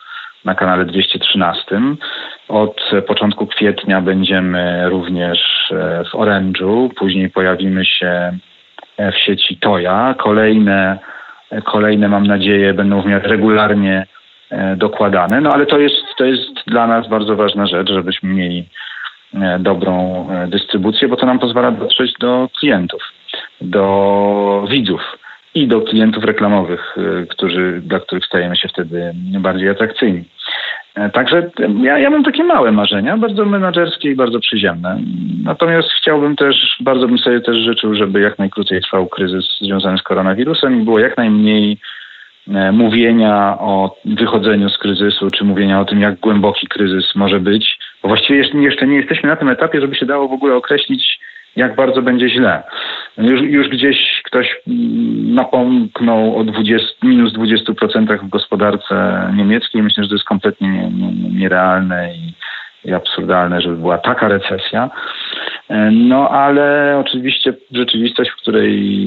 na 0.44 0.55
kanale 0.55 0.85
213. 0.85 1.81
Od 2.48 2.90
początku 3.07 3.46
kwietnia 3.46 4.00
będziemy 4.00 4.88
również 4.88 5.38
e, 5.70 6.05
w 6.05 6.14
Orange'u, 6.14 6.88
później 6.96 7.31
pojawimy 7.31 7.85
się 7.85 8.38
w 8.98 9.16
sieci 9.26 9.57
Toya. 9.57 10.14
Kolejne, 10.18 10.98
kolejne 11.64 12.08
mam 12.08 12.26
nadzieję, 12.26 12.74
będą 12.74 13.02
w 13.02 13.06
miarę 13.06 13.28
regularnie 13.28 14.06
e, 14.50 14.76
dokładane. 14.76 15.40
No 15.40 15.52
ale 15.52 15.66
to 15.66 15.78
jest, 15.78 15.96
to 16.16 16.24
jest 16.24 16.50
dla 16.66 16.86
nas 16.86 17.08
bardzo 17.08 17.36
ważna 17.36 17.66
rzecz, 17.66 17.90
żebyśmy 17.90 18.28
mieli 18.28 18.68
e, 19.34 19.58
dobrą 19.58 20.28
dystrybucję, 20.48 21.08
bo 21.08 21.16
to 21.16 21.26
nam 21.26 21.38
pozwala 21.38 21.70
dotrzeć 21.70 22.12
do 22.20 22.48
klientów, 22.58 23.02
do 23.60 24.66
widzów 24.70 25.18
i 25.54 25.68
do 25.68 25.80
klientów 25.80 26.24
reklamowych, 26.24 26.96
którzy, 27.28 27.80
dla 27.84 28.00
których 28.00 28.26
stajemy 28.26 28.56
się 28.56 28.68
wtedy 28.68 29.12
bardziej 29.14 29.68
atrakcyjni. 29.68 30.24
E, 30.94 31.11
także 31.11 31.50
ja, 31.83 31.98
ja 31.98 32.11
mam 32.11 32.24
takie 32.24 32.44
małe 32.44 32.72
marzenia, 32.72 33.16
bardzo 33.16 33.44
menadżerskie 33.44 34.11
i 34.11 34.16
bardzo 34.16 34.40
przyziemne. 34.40 34.98
Natomiast 35.44 35.88
chciałbym 35.88 36.37
też, 36.37 36.76
bardzo 36.81 37.09
bym 37.09 37.18
sobie 37.18 37.40
też 37.40 37.57
życzył, 37.57 37.94
żeby 37.94 38.20
jak 38.20 38.38
najkrócej 38.38 38.81
trwał 38.83 39.07
kryzys 39.07 39.44
związany 39.61 39.98
z 39.98 40.02
koronawirusem 40.02 40.81
i 40.81 40.85
było 40.85 40.98
jak 40.98 41.16
najmniej 41.16 41.78
e, 42.48 42.72
mówienia 42.72 43.57
o 43.59 43.96
wychodzeniu 44.05 44.68
z 44.68 44.78
kryzysu, 44.78 45.31
czy 45.31 45.44
mówienia 45.44 45.81
o 45.81 45.85
tym, 45.85 46.00
jak 46.00 46.20
głęboki 46.20 46.66
kryzys 46.66 47.14
może 47.14 47.40
być, 47.40 47.78
bo 48.02 48.09
właściwie 48.09 48.44
jeszcze 48.55 48.87
nie 48.87 48.96
jesteśmy 48.96 49.28
na 49.28 49.37
tym 49.37 49.48
etapie, 49.48 49.81
żeby 49.81 49.94
się 49.94 50.07
dało 50.07 50.28
w 50.28 50.33
ogóle 50.33 50.55
określić, 50.55 51.18
jak 51.56 51.76
bardzo 51.76 52.02
będzie 52.02 52.28
źle. 52.28 52.62
Już, 53.18 53.40
już 53.40 53.68
gdzieś 53.68 54.22
ktoś 54.24 54.56
mm, 54.66 55.34
napomknął 55.34 56.36
o 56.36 56.44
20, 56.44 56.88
minus 57.02 57.32
20% 57.32 58.18
w 58.18 58.28
gospodarce 58.28 59.28
niemieckiej. 59.36 59.82
Myślę, 59.82 60.02
że 60.02 60.08
to 60.08 60.14
jest 60.14 60.26
kompletnie 60.26 60.68
nie, 60.68 60.90
nie, 60.90 61.30
nierealne 61.38 62.14
i, 62.14 62.34
i 62.88 62.94
absurdalne, 62.94 63.60
żeby 63.60 63.76
była 63.76 63.98
taka 63.98 64.28
recesja. 64.28 64.90
E, 65.68 65.90
no 65.90 66.30
ale 66.30 66.96
oczywiście 67.06 67.54
rzeczywistość, 67.72 68.30
w 68.30 68.36
której 68.36 69.04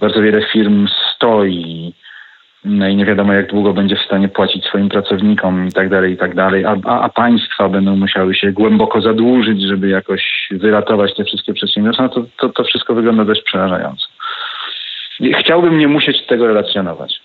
bardzo 0.00 0.22
wiele 0.22 0.42
firm 0.52 0.86
stoi 1.14 1.94
no 2.64 2.88
i 2.88 2.96
nie 2.96 3.04
wiadomo 3.04 3.32
jak 3.32 3.46
długo 3.50 3.72
będzie 3.72 3.96
w 3.96 4.06
stanie 4.06 4.28
płacić 4.28 4.64
swoim 4.64 4.88
pracownikom 4.88 5.68
i 5.68 5.72
tak 5.72 5.88
dalej, 5.88 6.12
i 6.12 6.16
tak 6.16 6.34
dalej, 6.34 6.64
a, 6.64 6.76
a, 6.84 7.00
a 7.00 7.08
państwa 7.08 7.68
będą 7.68 7.96
musiały 7.96 8.34
się 8.34 8.52
głęboko 8.52 9.00
zadłużyć, 9.00 9.62
żeby 9.62 9.88
jakoś 9.88 10.48
wyratować 10.50 11.14
te 11.16 11.24
wszystkie 11.24 11.54
przedsiębiorstwa, 11.54 12.02
no 12.02 12.08
to, 12.08 12.24
to, 12.36 12.48
to 12.48 12.64
wszystko 12.64 12.94
wygląda 12.94 13.24
dość 13.24 13.42
przerażająco. 13.42 14.06
Chciałbym 15.40 15.78
nie 15.78 15.88
musieć 15.88 16.26
tego 16.26 16.46
relacjonować. 16.46 17.23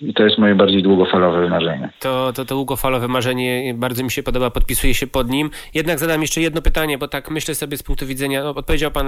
I 0.00 0.14
to 0.14 0.24
jest 0.24 0.38
moje 0.38 0.54
bardziej 0.54 0.82
długofalowe 0.82 1.48
marzenie. 1.48 1.90
To, 2.00 2.32
to, 2.32 2.44
to 2.44 2.54
długofalowe 2.54 3.08
marzenie 3.08 3.74
bardzo 3.74 4.04
mi 4.04 4.10
się 4.10 4.22
podoba, 4.22 4.50
podpisuję 4.50 4.94
się 4.94 5.06
pod 5.06 5.30
nim. 5.30 5.50
Jednak 5.74 5.98
zadam 5.98 6.22
jeszcze 6.22 6.40
jedno 6.40 6.62
pytanie, 6.62 6.98
bo 6.98 7.08
tak 7.08 7.30
myślę 7.30 7.54
sobie 7.54 7.76
z 7.76 7.82
punktu 7.82 8.06
widzenia, 8.06 8.44
no, 8.44 8.50
odpowiedział 8.50 8.90
pan 8.90 9.06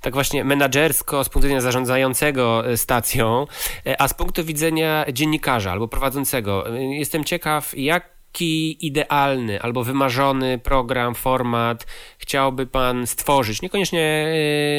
tak 0.00 0.14
właśnie 0.14 0.44
menadżersko, 0.44 1.24
z 1.24 1.28
punktu 1.28 1.46
widzenia 1.46 1.60
zarządzającego 1.60 2.66
e, 2.66 2.76
stacją, 2.76 3.46
e, 3.86 4.00
a 4.00 4.08
z 4.08 4.14
punktu 4.14 4.44
widzenia 4.44 5.04
dziennikarza 5.12 5.72
albo 5.72 5.88
prowadzącego. 5.88 6.76
E, 6.76 6.84
jestem 6.84 7.24
ciekaw, 7.24 7.78
jak 7.78 8.15
jaki 8.36 8.86
idealny 8.86 9.60
albo 9.60 9.84
wymarzony 9.84 10.58
program, 10.58 11.14
format 11.14 11.86
chciałby 12.18 12.66
Pan 12.66 13.06
stworzyć? 13.06 13.62
Niekoniecznie, 13.62 14.26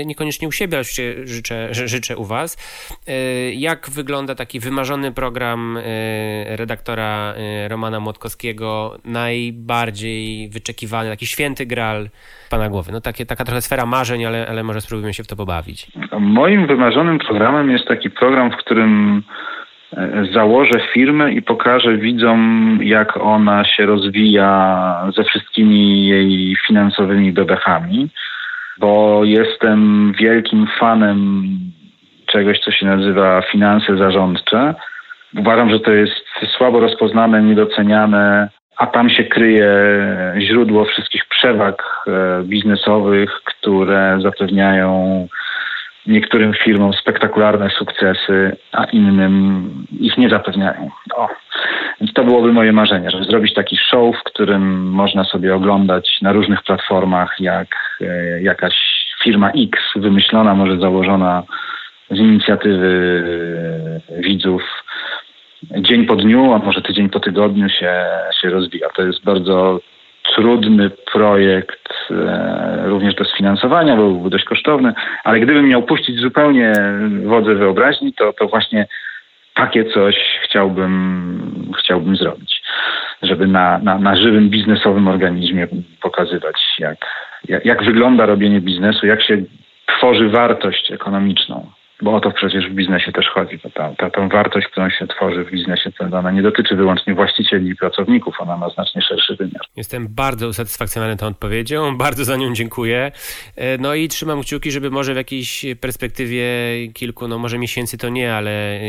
e, 0.01 0.05
niekoniecznie 0.05 0.47
u 0.47 0.51
siebie, 0.51 0.77
ale 0.77 0.83
życzę, 1.27 1.69
życzę 1.71 2.17
u 2.17 2.25
Was. 2.25 2.57
E, 3.07 3.13
jak 3.53 3.89
wygląda 3.89 4.35
taki 4.35 4.59
wymarzony 4.59 5.11
program 5.11 5.77
e, 5.77 5.81
redaktora 6.57 7.33
Romana 7.67 7.99
Młotkowskiego, 7.99 8.97
najbardziej 9.05 10.49
wyczekiwany, 10.49 11.09
taki 11.09 11.25
święty 11.27 11.65
gral 11.65 12.09
Pana 12.49 12.69
głowy? 12.69 12.91
No 12.91 13.01
takie, 13.01 13.25
taka 13.25 13.45
trochę 13.45 13.61
sfera 13.61 13.85
marzeń, 13.85 14.25
ale, 14.25 14.47
ale 14.47 14.63
może 14.63 14.81
spróbujmy 14.81 15.13
się 15.13 15.23
w 15.23 15.27
to 15.27 15.35
pobawić. 15.35 15.87
Moim 16.19 16.67
wymarzonym 16.67 17.19
programem 17.19 17.71
jest 17.71 17.87
taki 17.87 18.09
program, 18.09 18.51
w 18.51 18.55
którym 18.55 19.23
założę 20.33 20.79
firmę 20.93 21.31
i 21.31 21.41
pokażę 21.41 21.97
widzom, 21.97 22.79
jak 22.81 23.17
ona 23.17 23.65
się 23.65 23.85
rozwija 23.85 25.11
ze 25.15 25.23
wszystkimi 25.23 26.07
jej 26.07 26.55
finansowymi 26.67 27.31
bebechami, 27.31 28.09
bo 28.79 29.21
jestem 29.23 30.13
wielkim 30.19 30.67
fanem 30.79 31.47
czegoś, 32.25 32.59
co 32.59 32.71
się 32.71 32.85
nazywa 32.85 33.41
finanse 33.41 33.97
zarządcze. 33.97 34.75
Uważam, 35.37 35.69
że 35.69 35.79
to 35.79 35.91
jest 35.91 36.25
słabo 36.57 36.79
rozpoznane, 36.79 37.41
niedoceniane, 37.41 38.49
a 38.77 38.87
tam 38.87 39.09
się 39.09 39.23
kryje 39.23 39.71
źródło 40.39 40.85
wszystkich 40.85 41.25
przewag 41.25 41.83
e, 42.07 42.43
biznesowych, 42.43 43.31
które 43.45 44.19
zapewniają 44.21 45.27
niektórym 46.07 46.53
firmom 46.53 46.93
spektakularne 46.93 47.69
sukcesy, 47.69 48.57
a 48.71 48.83
innym 48.83 49.69
ich 49.99 50.17
nie 50.17 50.29
zapewniają. 50.29 50.89
O. 51.15 51.27
Więc 52.01 52.13
to 52.13 52.23
byłoby 52.23 52.53
moje 52.53 52.73
marzenie, 52.73 53.11
żeby 53.11 53.23
zrobić 53.23 53.53
taki 53.53 53.77
show, 53.77 54.15
w 54.15 54.23
którym 54.23 54.89
można 54.89 55.23
sobie 55.23 55.55
oglądać 55.55 56.17
na 56.21 56.31
różnych 56.31 56.63
platformach, 56.63 57.35
jak 57.39 57.67
e, 58.01 58.41
jakaś 58.41 58.73
firma 59.23 59.51
X 59.51 59.79
wymyślona, 59.95 60.55
może 60.55 60.77
założona 60.77 61.43
z 62.11 62.17
inicjatywy 62.17 63.23
e, 64.09 64.21
widzów 64.21 64.63
dzień 65.63 66.05
po 66.05 66.15
dniu, 66.15 66.53
a 66.53 66.57
może 66.57 66.81
tydzień 66.81 67.09
po 67.09 67.19
tygodniu 67.19 67.69
się, 67.69 68.05
się 68.41 68.49
rozwija. 68.49 68.89
To 68.95 69.01
jest 69.01 69.23
bardzo 69.23 69.79
trudny 70.35 70.89
projekt, 71.13 71.89
e, 72.11 72.83
również 72.85 73.15
do 73.15 73.25
sfinansowania, 73.25 73.95
bo 73.95 74.11
był 74.11 74.29
dość 74.29 74.45
kosztowny, 74.45 74.93
ale 75.23 75.39
gdybym 75.39 75.67
miał 75.67 75.83
puścić 75.83 76.19
zupełnie 76.19 76.73
wodze 77.25 77.55
wyobraźni, 77.55 78.13
to, 78.13 78.33
to 78.33 78.47
właśnie 78.47 78.87
takie 79.55 79.85
coś 79.85 80.15
chciałbym, 80.43 81.71
chciałbym 81.79 82.15
zrobić, 82.15 82.61
żeby 83.21 83.47
na, 83.47 83.77
na, 83.77 83.99
na 83.99 84.15
żywym 84.15 84.49
biznesowym 84.49 85.07
organizmie 85.07 85.67
pokazywać, 86.01 86.55
jak, 86.79 86.97
jak, 87.47 87.65
jak 87.65 87.83
wygląda 87.83 88.25
robienie 88.25 88.61
biznesu, 88.61 89.07
jak 89.07 89.23
się 89.23 89.43
tworzy 89.85 90.29
wartość 90.29 90.91
ekonomiczną 90.91 91.76
bo 92.01 92.15
o 92.15 92.19
to 92.19 92.31
przecież 92.31 92.69
w 92.69 92.73
biznesie 92.73 93.11
też 93.11 93.25
chodzi. 93.33 93.59
Ta, 93.73 93.93
ta, 93.97 94.09
tą 94.09 94.29
wartość, 94.29 94.67
którą 94.67 94.89
się 94.89 95.07
tworzy 95.07 95.45
w 95.45 95.51
biznesie, 95.51 95.91
to 95.91 96.17
ona 96.17 96.31
nie 96.31 96.41
dotyczy 96.41 96.75
wyłącznie 96.75 97.13
właścicieli 97.13 97.69
i 97.69 97.75
pracowników, 97.75 98.35
ona 98.39 98.57
ma 98.57 98.69
znacznie 98.69 99.01
szerszy 99.01 99.35
wymiar. 99.35 99.61
Jestem 99.75 100.07
bardzo 100.09 100.47
usatysfakcjonowany 100.47 101.17
tą 101.17 101.27
odpowiedzią, 101.27 101.97
bardzo 102.05 102.25
za 102.25 102.35
nią 102.35 102.53
dziękuję. 102.53 103.11
E, 103.55 103.77
no 103.77 103.95
i 103.95 104.07
trzymam 104.07 104.41
kciuki, 104.41 104.71
żeby 104.71 104.89
może 104.89 105.13
w 105.13 105.17
jakiejś 105.17 105.65
perspektywie 105.81 106.43
kilku, 106.93 107.27
no 107.27 107.37
może 107.37 107.57
miesięcy 107.57 107.97
to 107.97 108.09
nie, 108.09 108.33
ale 108.33 108.51
e, 108.51 108.79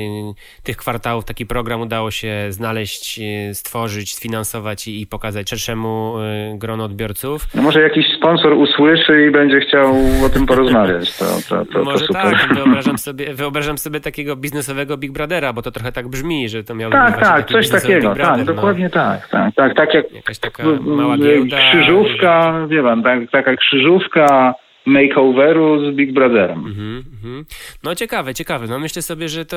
tych 0.62 0.76
kwartałów 0.76 1.24
taki 1.24 1.46
program 1.46 1.80
udało 1.80 2.10
się 2.10 2.32
znaleźć, 2.48 3.20
e, 3.20 3.54
stworzyć, 3.54 4.14
sfinansować 4.14 4.88
i, 4.88 5.00
i 5.00 5.06
pokazać 5.06 5.50
szerszemu 5.50 6.14
grono 6.54 6.84
odbiorców. 6.84 7.46
No 7.54 7.62
może 7.62 7.80
jakiś 7.80 8.06
sponsor 8.16 8.52
usłyszy 8.52 9.26
i 9.28 9.30
będzie 9.30 9.60
chciał 9.60 9.94
o 10.26 10.28
tym 10.28 10.46
porozmawiać. 10.46 11.18
To, 11.18 11.24
to, 11.48 11.64
to, 11.64 11.84
może 11.84 12.06
to 12.06 12.06
super. 12.06 12.22
tak, 12.22 12.54
wyobrażam 12.54 12.97
sobie, 12.98 13.34
wyobrażam 13.34 13.78
sobie 13.78 14.00
takiego 14.00 14.36
biznesowego 14.36 14.96
Big 14.96 15.12
Brothera, 15.12 15.52
bo 15.52 15.62
to 15.62 15.70
trochę 15.70 15.92
tak 15.92 16.08
brzmi, 16.08 16.48
że 16.48 16.64
to 16.64 16.74
miał 16.74 16.90
Tak, 16.90 17.20
tak, 17.20 17.48
coś 17.48 17.68
takiego, 17.68 18.08
tak, 18.08 18.18
Brother, 18.18 18.36
tak, 18.36 18.56
dokładnie 18.56 18.90
tak, 18.90 19.28
tak, 19.28 19.54
tak, 19.54 19.74
tak 19.74 19.94
jak 19.94 20.12
Jakaś 20.12 20.38
taka 20.38 20.62
mała 20.80 21.18
giełda. 21.18 21.56
Krzyżówka, 21.56 22.66
wie 22.68 22.82
pan, 22.82 23.02
tak, 23.02 23.30
taka 23.30 23.56
krzyżówka 23.56 24.54
makeoveru 24.88 25.92
z 25.92 25.94
Big 25.94 26.12
Brotherem. 26.12 26.58
Mm 26.58 26.72
-hmm. 26.72 27.44
No 27.84 27.94
ciekawe, 27.94 28.34
ciekawe. 28.34 28.66
No 28.66 28.78
myślę 28.78 29.02
sobie, 29.02 29.28
że 29.28 29.44
to 29.44 29.56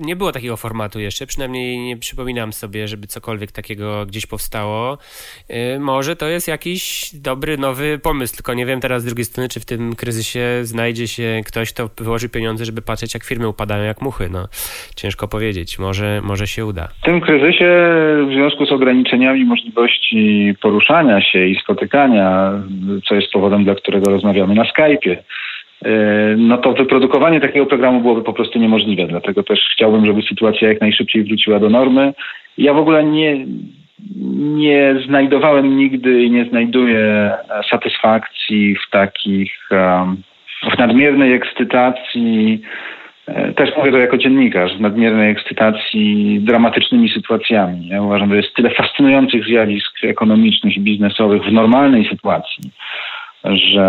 nie 0.00 0.16
było 0.16 0.32
takiego 0.32 0.56
formatu 0.56 1.00
jeszcze, 1.00 1.26
przynajmniej 1.26 1.78
nie 1.78 1.96
przypominam 1.96 2.52
sobie, 2.52 2.88
żeby 2.88 3.06
cokolwiek 3.06 3.52
takiego 3.52 4.06
gdzieś 4.06 4.26
powstało. 4.26 4.98
Yy, 5.48 5.80
może 5.80 6.16
to 6.16 6.28
jest 6.28 6.48
jakiś 6.48 7.10
dobry, 7.14 7.58
nowy 7.58 7.98
pomysł, 8.02 8.34
tylko 8.34 8.54
nie 8.54 8.66
wiem 8.66 8.80
teraz 8.80 9.02
z 9.02 9.04
drugiej 9.04 9.24
strony, 9.24 9.48
czy 9.48 9.60
w 9.60 9.64
tym 9.64 9.94
kryzysie 9.96 10.40
znajdzie 10.62 11.08
się 11.08 11.40
ktoś, 11.46 11.72
kto 11.72 11.90
wyłoży 11.98 12.28
pieniądze, 12.28 12.64
żeby 12.64 12.82
patrzeć, 12.82 13.14
jak 13.14 13.24
firmy 13.24 13.48
upadają 13.48 13.84
jak 13.84 14.02
muchy. 14.02 14.28
No, 14.32 14.48
ciężko 14.96 15.28
powiedzieć. 15.28 15.78
Może, 15.78 16.20
może 16.24 16.46
się 16.46 16.66
uda. 16.66 16.88
W 17.02 17.04
tym 17.04 17.20
kryzysie 17.20 17.70
w 18.28 18.32
związku 18.32 18.66
z 18.66 18.72
ograniczeniami 18.72 19.44
możliwości 19.44 20.54
poruszania 20.62 21.20
się 21.20 21.46
i 21.46 21.54
spotykania, 21.54 22.52
co 23.08 23.14
jest 23.14 23.32
powodem, 23.32 23.64
dla 23.64 23.74
którego 23.74 24.10
rozmawiamy 24.10 24.54
na 24.60 24.70
Skype'ie, 24.72 25.16
no 26.36 26.58
to 26.58 26.72
wyprodukowanie 26.72 27.40
takiego 27.40 27.66
programu 27.66 28.00
byłoby 28.00 28.22
po 28.22 28.32
prostu 28.32 28.58
niemożliwe. 28.58 29.06
Dlatego 29.06 29.42
też 29.42 29.60
chciałbym, 29.72 30.06
żeby 30.06 30.22
sytuacja 30.22 30.68
jak 30.68 30.80
najszybciej 30.80 31.24
wróciła 31.24 31.58
do 31.58 31.70
normy. 31.70 32.12
Ja 32.58 32.74
w 32.74 32.78
ogóle 32.78 33.04
nie, 33.04 33.46
nie 34.60 34.94
znajdowałem 35.06 35.76
nigdy 35.76 36.22
i 36.22 36.30
nie 36.30 36.44
znajduję 36.44 37.32
satysfakcji 37.70 38.76
w 38.76 38.90
takich, 38.90 39.68
w 40.74 40.78
nadmiernej 40.78 41.32
ekscytacji 41.32 42.62
E, 43.34 43.52
też 43.52 43.70
mówię 43.76 43.92
to 43.92 43.98
jako 43.98 44.18
dziennikarz, 44.18 44.76
w 44.76 44.80
nadmiernej 44.80 45.30
ekscytacji 45.30 46.38
dramatycznymi 46.40 47.08
sytuacjami. 47.08 47.88
Ja 47.88 48.02
uważam, 48.02 48.30
że 48.30 48.36
jest 48.36 48.54
tyle 48.54 48.70
fascynujących 48.70 49.44
zjawisk 49.44 50.04
ekonomicznych 50.04 50.76
i 50.76 50.80
biznesowych 50.80 51.42
w 51.42 51.52
normalnej 51.52 52.08
sytuacji, 52.08 52.70
że, 53.44 53.82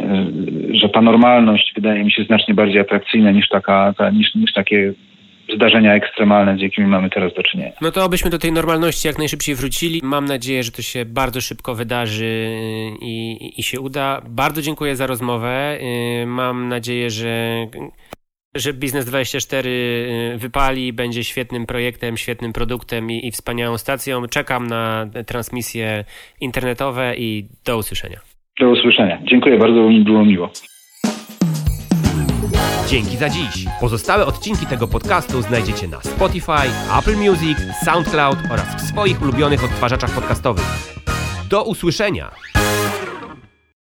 e, 0.00 0.26
że 0.72 0.88
ta 0.88 1.00
normalność 1.00 1.72
wydaje 1.74 2.04
mi 2.04 2.12
się 2.12 2.24
znacznie 2.24 2.54
bardziej 2.54 2.80
atrakcyjna 2.80 3.30
niż, 3.30 3.48
taka, 3.48 3.94
ta, 3.98 4.10
niż, 4.10 4.34
niż 4.34 4.52
takie 4.52 4.94
zdarzenia 5.54 5.94
ekstremalne, 5.94 6.58
z 6.58 6.60
jakimi 6.60 6.86
mamy 6.86 7.10
teraz 7.10 7.34
do 7.34 7.42
czynienia. 7.42 7.72
No 7.80 7.90
to 7.90 8.04
obyśmy 8.04 8.30
do 8.30 8.38
tej 8.38 8.52
normalności 8.52 9.08
jak 9.08 9.18
najszybciej 9.18 9.54
wrócili. 9.54 10.00
Mam 10.02 10.24
nadzieję, 10.24 10.62
że 10.62 10.70
to 10.70 10.82
się 10.82 11.04
bardzo 11.04 11.40
szybko 11.40 11.74
wydarzy 11.74 12.48
i, 13.00 13.52
i 13.56 13.62
się 13.62 13.80
uda. 13.80 14.22
Bardzo 14.28 14.62
dziękuję 14.62 14.96
za 14.96 15.06
rozmowę. 15.06 15.78
Y, 16.22 16.26
mam 16.26 16.68
nadzieję, 16.68 17.10
że 17.10 17.56
że 18.56 18.72
Biznes 18.72 19.06
24 19.06 19.70
y, 19.70 20.38
wypali, 20.38 20.92
będzie 20.92 21.24
świetnym 21.24 21.66
projektem, 21.66 22.16
świetnym 22.16 22.52
produktem 22.52 23.10
i, 23.10 23.26
i 23.26 23.30
wspaniałą 23.30 23.78
stacją. 23.78 24.26
Czekam 24.28 24.66
na 24.66 25.06
transmisje 25.26 26.04
internetowe 26.40 27.14
i 27.16 27.48
do 27.64 27.78
usłyszenia. 27.78 28.33
Do 28.60 28.70
usłyszenia. 28.70 29.18
Dziękuję 29.24 29.58
bardzo, 29.58 29.74
mi 29.74 30.04
było 30.04 30.24
miło. 30.24 30.50
Dzięki 32.88 33.16
za 33.16 33.28
dziś. 33.28 33.64
Pozostałe 33.80 34.26
odcinki 34.26 34.66
tego 34.66 34.88
podcastu 34.88 35.42
znajdziecie 35.42 35.88
na 35.88 36.00
Spotify, 36.00 36.52
Apple 36.98 37.16
Music, 37.16 37.58
SoundCloud 37.84 38.38
oraz 38.50 38.76
w 38.76 38.80
swoich 38.80 39.22
ulubionych 39.22 39.64
odtwarzaczach 39.64 40.10
podcastowych. 40.10 40.64
Do 41.50 41.64
usłyszenia! 41.64 42.30